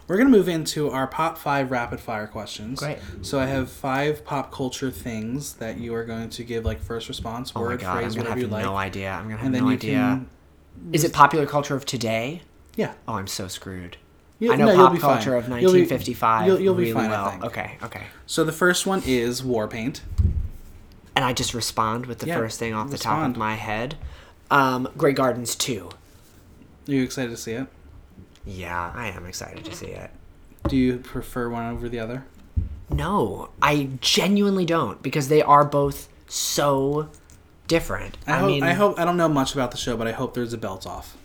[0.06, 2.78] We're gonna move into our pop five rapid fire questions.
[2.80, 2.98] Great.
[3.22, 7.08] So I have five pop culture things that you are going to give like first
[7.08, 9.10] response, Oh word, god, I'm phrase, gonna whatever have you like, no idea.
[9.12, 10.24] I'm gonna have and then no you idea.
[10.92, 12.42] Is it popular culture of today?
[12.76, 12.94] Yeah.
[13.08, 13.96] Oh, I'm so screwed.
[14.40, 15.14] You- I know no, you'll pop be fine.
[15.14, 17.38] culture of You'll be- 1955 you'll- you'll be really fine, well.
[17.44, 18.02] Okay, okay.
[18.26, 20.00] So the first one is Warpaint.
[21.16, 23.94] And I just respond with the Yeah, first thing off the top of my head.
[24.50, 25.88] Um, Grey Gardens 2.
[26.88, 27.68] Are you excited to see it?
[28.46, 30.10] Yeah, I am excited to see it.
[30.68, 32.24] Do you prefer one over the other?
[32.90, 37.08] No, I genuinely don't because they are both so
[37.66, 38.16] different.
[38.26, 40.12] I, I, hope, mean, I hope I don't know much about the show, but I
[40.12, 41.16] hope there's a belt off.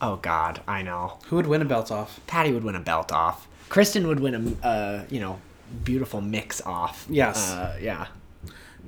[0.00, 1.18] oh god, I know.
[1.28, 2.20] Who would win a belt off?
[2.26, 3.46] Patti would win a belt off.
[3.68, 5.40] Kristen would win a, uh, you know,
[5.84, 7.06] beautiful mix off.
[7.08, 7.50] Yes.
[7.52, 8.06] Uh, yeah.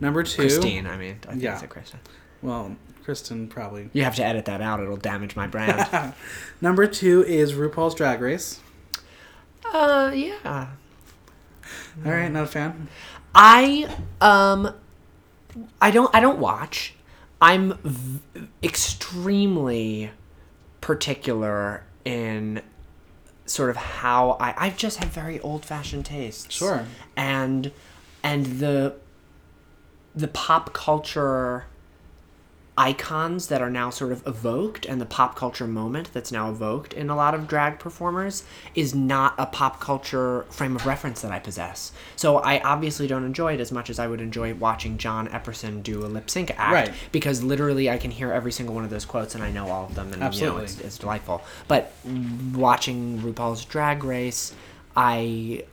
[0.01, 0.43] Number two.
[0.43, 1.55] Christine, I mean, I think Yeah.
[1.55, 2.01] it's a Kristen.
[2.43, 2.77] Well,
[3.07, 3.89] Kristen probably.
[3.93, 6.13] You have to edit that out; it'll damage my brand.
[6.61, 8.59] Number two is RuPaul's Drag Race.
[9.73, 10.67] uh, yeah.
[12.05, 12.89] All right, not a fan.
[13.33, 13.89] I
[14.21, 14.75] um
[15.81, 16.95] I don't I don't watch.
[17.41, 20.11] I'm v- extremely
[20.81, 22.61] particular in
[23.45, 26.53] sort of how I I just have very old-fashioned tastes.
[26.53, 26.85] Sure.
[27.17, 27.71] And
[28.25, 28.97] and the
[30.13, 31.67] the pop culture
[32.79, 36.93] icons that are now sort of evoked and the pop culture moment that's now evoked
[36.93, 41.33] in a lot of drag performers is not a pop culture frame of reference that
[41.33, 41.93] I possess.
[42.17, 45.83] So I obviously don't enjoy it as much as I would enjoy watching John Epperson
[45.83, 46.93] do a lip sync act Right.
[47.13, 49.87] because literally I can hear every single one of those quotes and I know all
[49.87, 51.43] of them and you know it's, it's delightful.
[51.69, 51.93] But
[52.55, 54.55] watching RuPaul's Drag Race,
[54.97, 55.65] I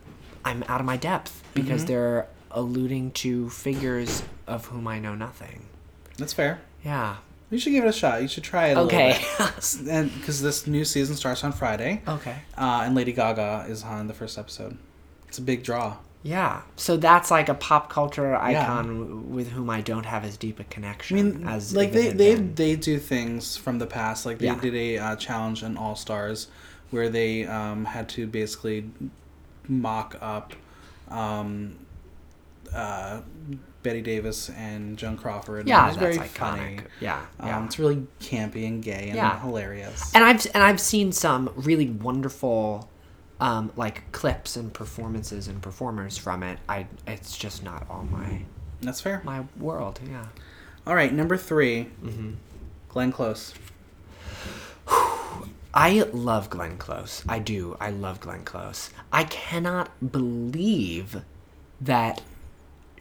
[0.45, 1.87] I'm out of my depth because Mm-hmm.
[1.87, 5.63] they're alluding to figures of whom I know nothing.
[6.17, 6.61] That's fair.
[6.83, 7.17] Yeah.
[7.49, 8.21] You should give it a shot.
[8.21, 8.77] You should try it.
[8.77, 9.09] A Okay.
[9.39, 9.81] Little bit.
[9.89, 12.35] and because this new season starts on Friday, Okay.
[12.57, 14.77] uh, and Lady Gaga is on the first episode.
[15.27, 15.97] It's a big draw.
[16.23, 16.61] Yeah.
[16.77, 20.59] So that's like a pop culture icon w with whom I don't have as deep
[20.59, 22.55] a connection I mean, as like they they been.
[22.55, 24.25] they do things from the past.
[24.25, 24.59] Like they Yeah.
[24.59, 26.47] did a uh, challenge in All Stars
[26.91, 28.89] where they um, had to basically
[29.67, 30.53] mock up
[31.09, 31.75] um,
[32.73, 33.19] uh,
[33.83, 35.67] Bette Davis and Joan Crawford.
[35.67, 36.29] yeah, it that's very iconic.
[36.29, 36.79] funny.
[36.99, 37.19] Yeah.
[37.39, 37.65] Um, yeah.
[37.65, 39.39] It's really campy and gay and Yeah.
[39.41, 40.13] hilarious.
[40.15, 42.89] and I've and I've seen some really wonderful
[43.39, 46.59] um, like clips and performances and performers from it.
[46.69, 48.43] I it's just not all my
[48.81, 49.21] That's fair.
[49.25, 49.99] my world.
[50.09, 50.25] Yeah.
[50.87, 52.31] All right, number 3 Mm-hmm.
[52.89, 53.53] Glenn Close.
[55.75, 57.23] I love Glenn Close.
[57.27, 57.75] I do.
[57.79, 58.91] I love Glenn Close.
[59.11, 61.21] I cannot believe
[61.81, 62.21] that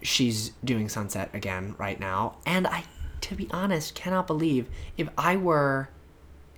[0.03, 2.37] she's doing Sunset again right now.
[2.47, 2.85] And I,
[3.23, 5.89] to be honest, cannot believe if I were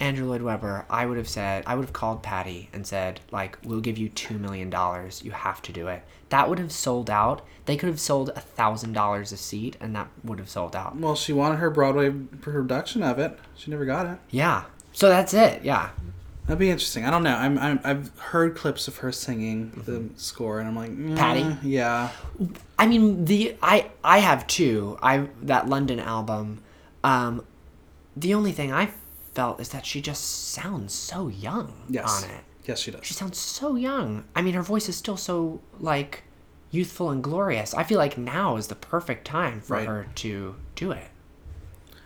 [0.01, 3.59] Andrew Lloyd Webber, I would have said, I would have called Patti and said, like,
[3.63, 4.73] we'll give you $2 million.
[5.23, 6.03] You have to do it.
[6.31, 7.47] That would have sold out.
[7.67, 10.97] They could have sold a $1,000 a seat and that would have sold out.
[10.97, 13.39] Well, she wanted her Broadway production of it.
[13.57, 14.19] She never got it.
[14.31, 14.65] Yeah.
[14.93, 15.65] So that's it.
[15.65, 15.91] Yeah.
[16.47, 17.05] That'd be interesting.
[17.07, 17.35] I don't know.
[17.37, 21.57] I'm, I'm I've heard clips of her singing the score, and I'm like, mm, Patti?
[21.67, 22.11] Yeah.
[22.79, 24.99] I mean, the I I have two.
[25.03, 26.63] I that London album.
[27.03, 27.45] Um,
[28.17, 28.91] the only thing I
[29.33, 32.23] felt is that she just sounds so young Yes.
[32.25, 32.41] on it.
[32.67, 33.05] Yes, she does.
[33.05, 34.25] She sounds so young.
[34.37, 36.25] I mean, her voice is still so like
[36.71, 37.73] youthful and glorious.
[37.75, 39.87] I feel like now is the perfect time for Right.
[39.87, 41.09] her to do it.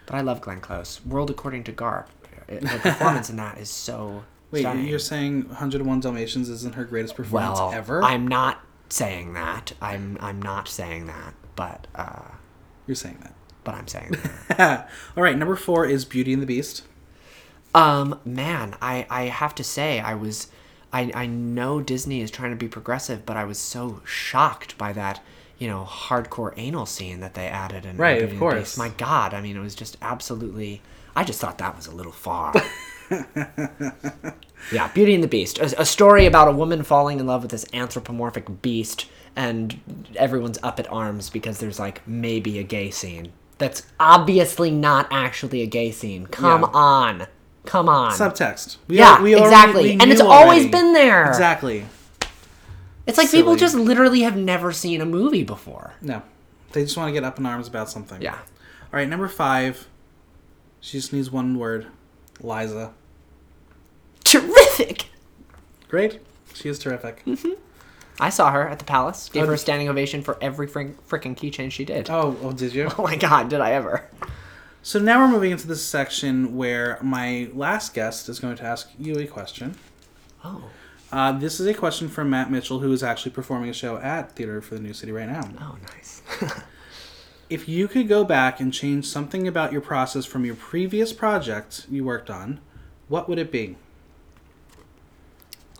[0.06, 1.04] But I love Glenn Close.
[1.04, 2.06] World According to Garp.
[2.66, 4.86] Her performance in that is so Wait, stunning.
[4.86, 8.02] you're saying 101 Dalmatians isn't her greatest performance well, ever?
[8.02, 9.72] I'm not saying that.
[9.82, 11.34] I'm I'm not saying that.
[11.56, 12.22] But uh,
[12.86, 13.34] You're saying that.
[13.64, 14.14] but I'm saying
[14.56, 14.88] that.
[15.16, 16.84] All right, number four is Beauty and the Beast.
[17.74, 20.48] Um, man, I, I have to say, I was,
[20.92, 24.92] I, I know Disney is trying to be progressive, but I was so shocked by
[24.94, 25.20] that,
[25.58, 28.58] you know, hardcore anal scene that they added in Right, Beauty of and the course.
[28.60, 28.78] Beast.
[28.78, 30.80] My God, I mean, it was just absolutely.
[31.16, 32.54] I just thought that was a little far.
[34.72, 37.50] yeah, Beauty and the Beast, a, a story about a woman falling in love with
[37.50, 39.80] this anthropomorphic beast, and
[40.16, 43.32] everyone's up at arms because there's like maybe a gay scene.
[43.58, 46.26] That's obviously not actually a gay scene.
[46.26, 46.68] Come Yeah.
[46.72, 47.26] on.
[47.64, 48.12] Come on.
[48.12, 48.76] Subtext.
[48.86, 49.82] We Yeah, al- we already- exactly.
[49.84, 50.68] we And it's always already.
[50.68, 51.26] been there.
[51.28, 51.84] Exactly.
[53.06, 55.94] It's like people just literally have never seen a movie before.
[56.02, 56.22] No.
[56.72, 58.20] They just want to get up in arms about something.
[58.22, 58.34] Yeah.
[58.34, 58.38] All
[58.92, 59.86] right, number five.
[60.80, 61.86] She just needs one word.
[62.40, 62.92] Liza.
[64.24, 65.06] Terrific.
[65.88, 66.20] Great.
[66.54, 67.22] She is terrific.
[68.20, 69.28] I saw her at the palace.
[69.28, 72.10] Gave Oh, her a standing ovation for every fr- freaking keychain she did.
[72.10, 72.90] Oh, oh, did you?
[72.98, 74.08] Oh my god, did I ever?
[74.82, 78.88] So now we're moving into this section where my last guest is going to ask
[78.98, 79.76] you a question.
[80.44, 80.64] Oh.
[81.10, 84.32] Uh, this is a question from Matt Mitchell, who is actually performing a show at
[84.32, 85.48] Theater for the New City right now.
[85.60, 86.22] Oh, nice.
[87.50, 91.86] If you could go back and change something about your process from your previous project
[91.90, 92.60] you worked on,
[93.08, 93.76] what would it be?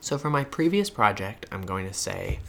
[0.09, 2.41] so for my previous project, I'm going to say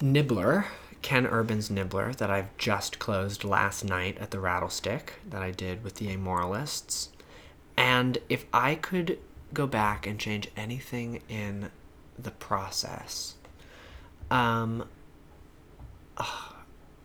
[0.00, 0.64] Nibbler,
[1.02, 5.84] Ken Urban's Nibbler, that I've just closed last night at the Rattlestick, that I did
[5.84, 7.08] with the Amoralists.
[7.76, 9.18] And if I could
[9.52, 11.70] go back and change anything in
[12.18, 13.34] the process,
[14.30, 14.88] um,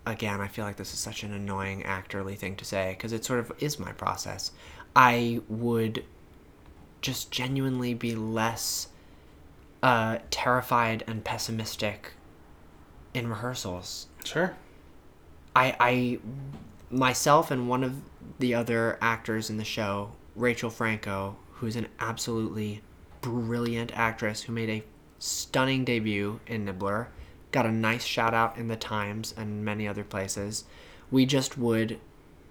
[0.05, 3.25] again, I feel like this is such an annoying actorly thing to say because it
[3.25, 4.51] sort of is my process.
[4.95, 6.03] I would
[7.01, 8.87] just genuinely be less
[9.81, 12.13] uh, terrified and pessimistic
[13.13, 14.07] in rehearsals.
[14.23, 14.55] Sure.
[15.55, 16.19] I, I,
[16.89, 18.01] myself and one of
[18.39, 22.81] the other actors in the show, Rachel Franco, who's an absolutely
[23.21, 24.83] brilliant actress who made a
[25.19, 27.09] stunning debut in Nibbler,
[27.53, 30.65] got a nice shout out in the Times and many other places.
[31.09, 31.99] We just would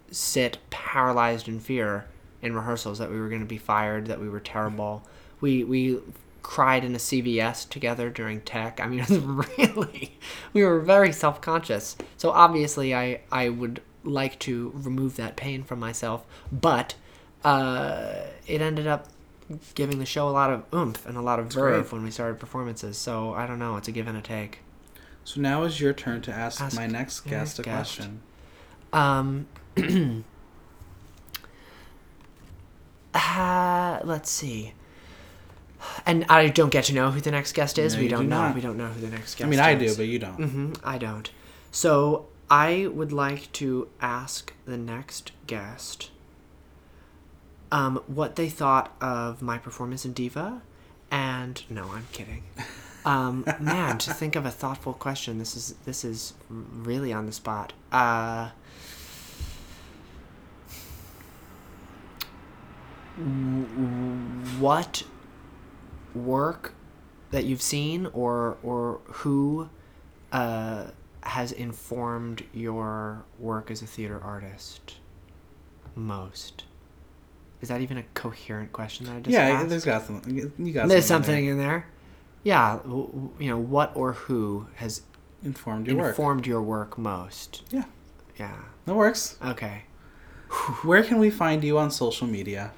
[0.09, 2.05] sit paralyzed in fear
[2.41, 5.03] in rehearsals that we were going to be fired, that we were terrible.
[5.41, 5.99] We we
[6.41, 8.79] cried in a CVS together during tech.
[8.79, 10.17] I mean, it was really
[10.53, 11.95] we were very self conscious.
[12.17, 16.95] So obviously, I I would like to remove that pain from myself, but
[17.43, 18.15] uh,
[18.47, 19.07] it ended up
[19.75, 22.39] giving the show a lot of oomph and a lot of verve when we started
[22.39, 22.97] performances.
[22.97, 24.59] So I don't know, it's a give and a take.
[25.25, 27.95] So now is your turn to ask, Ask my next guest a guest.
[27.97, 28.21] question.
[28.91, 29.47] Um,
[33.13, 34.73] uh, let's see.
[36.05, 37.95] And I don't get to know who the next guest is.
[37.95, 38.41] No, we don't do know.
[38.47, 38.55] not.
[38.55, 39.45] We don't know who the next guest is.
[39.45, 40.37] I mean, I do, but you don't.
[40.37, 41.29] Mm-hmm, I don't.
[41.71, 46.09] So I would like to ask the next guest
[47.71, 50.61] um, what they thought of my performance in Diva,
[51.11, 52.43] and no, I'm kidding.
[53.05, 55.37] Um, man, to think of a thoughtful question.
[55.37, 57.73] This is this is really on the spot.
[57.91, 58.49] Uh,
[64.59, 65.03] what
[66.15, 66.73] work
[67.31, 69.69] that you've seen or or who
[70.31, 70.85] uh,
[71.23, 74.97] has informed your work as a theater artist
[75.95, 76.63] most?
[77.61, 79.69] Is that even a coherent question that I just yeah, asked?
[79.69, 80.35] there's got something.
[80.57, 81.51] You got There's something, something there.
[81.53, 81.85] in there.
[82.43, 85.01] Yeah, w- you know, what or who has
[85.43, 86.09] informed your work.
[86.09, 87.63] informed your work most?
[87.71, 87.85] Yeah,
[88.37, 88.55] Yeah.
[88.85, 89.37] that works.
[89.43, 89.83] Okay.
[90.83, 92.71] Where can we find you on social media?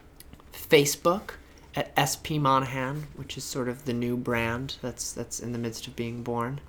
[0.53, 1.32] Facebook
[1.76, 5.88] at SP Monahan, which is sort of the new brand that's that's in the midst
[5.88, 6.61] of being born.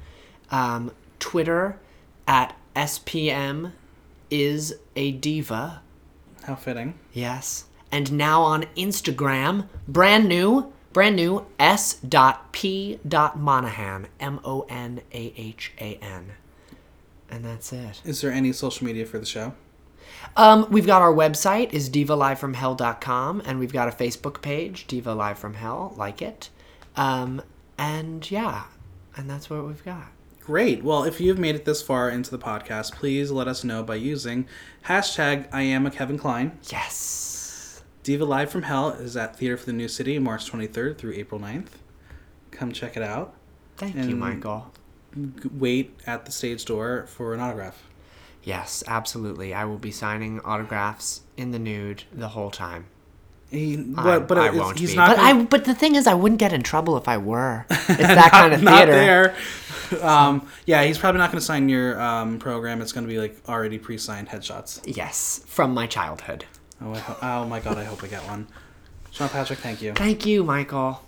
[0.51, 1.79] Um, Twitter
[2.27, 3.73] at SPM
[4.31, 5.81] is a diva.
[6.45, 6.95] How fitting.
[7.13, 7.65] Yes.
[7.93, 12.09] And now on Instagram, brand new, brand new s.p.monahan,
[14.19, 16.33] M O N A H A N.
[17.31, 18.01] And that's it.
[18.03, 19.53] Is there any social media for the show?
[20.39, 25.39] Um, we've got our website is divalivefromhell.com and we've got a Facebook page, Diva Live
[25.39, 26.49] from Hell, like it.
[26.97, 27.43] Um,
[27.77, 28.63] and yeah,
[29.19, 30.07] and that's what we've got.
[30.41, 30.83] Great.
[30.83, 33.97] Well, if you've made it this far into the podcast, please let us know by
[33.97, 34.49] using
[34.87, 36.59] hashtag I am a Kevin Kline.
[36.71, 37.36] Yes.
[38.07, 41.41] Diva Live from Hell is at Theater for the New City March 23rd through April
[41.41, 41.71] 9th.
[42.53, 43.35] Come check it out.
[43.79, 44.71] Thank you, Michael.
[45.13, 47.83] G- Wait at the stage door for an autograph.
[48.45, 49.53] Yes, absolutely.
[49.53, 52.87] I will be signing autographs in the nude the whole time.
[53.51, 54.97] He, but but I won't he's be.
[54.97, 55.09] not.
[55.09, 55.45] but gonna- I.
[55.45, 57.67] But the thing is, I wouldn't get in trouble if I were.
[57.71, 58.93] It's that kind of not theater.
[58.93, 59.37] there.
[60.03, 62.83] Um, yeah, he's probably not going to sign your um, program.
[62.83, 64.81] It's going to be like already pre-signed headshots.
[64.85, 66.45] Yes, from my childhood.
[66.81, 68.47] Oh, I ho- oh my god, I hope I get one.
[69.11, 69.93] Sean Patrick, thank you.
[69.95, 71.03] Thank you, Michael.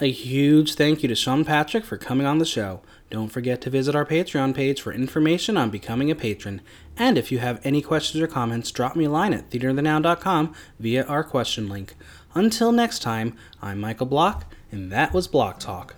[0.00, 2.80] A huge thank you to Sean Patrick for coming on the show.
[3.10, 6.62] Don't forget to visit our Patreon page for information on becoming a patron.
[6.96, 11.04] And if you have any questions or comments, drop me a line at theaterthenow.com via
[11.04, 11.94] our question link.
[12.34, 15.94] Until next time, I'm Michael Block, and that was Block Talk.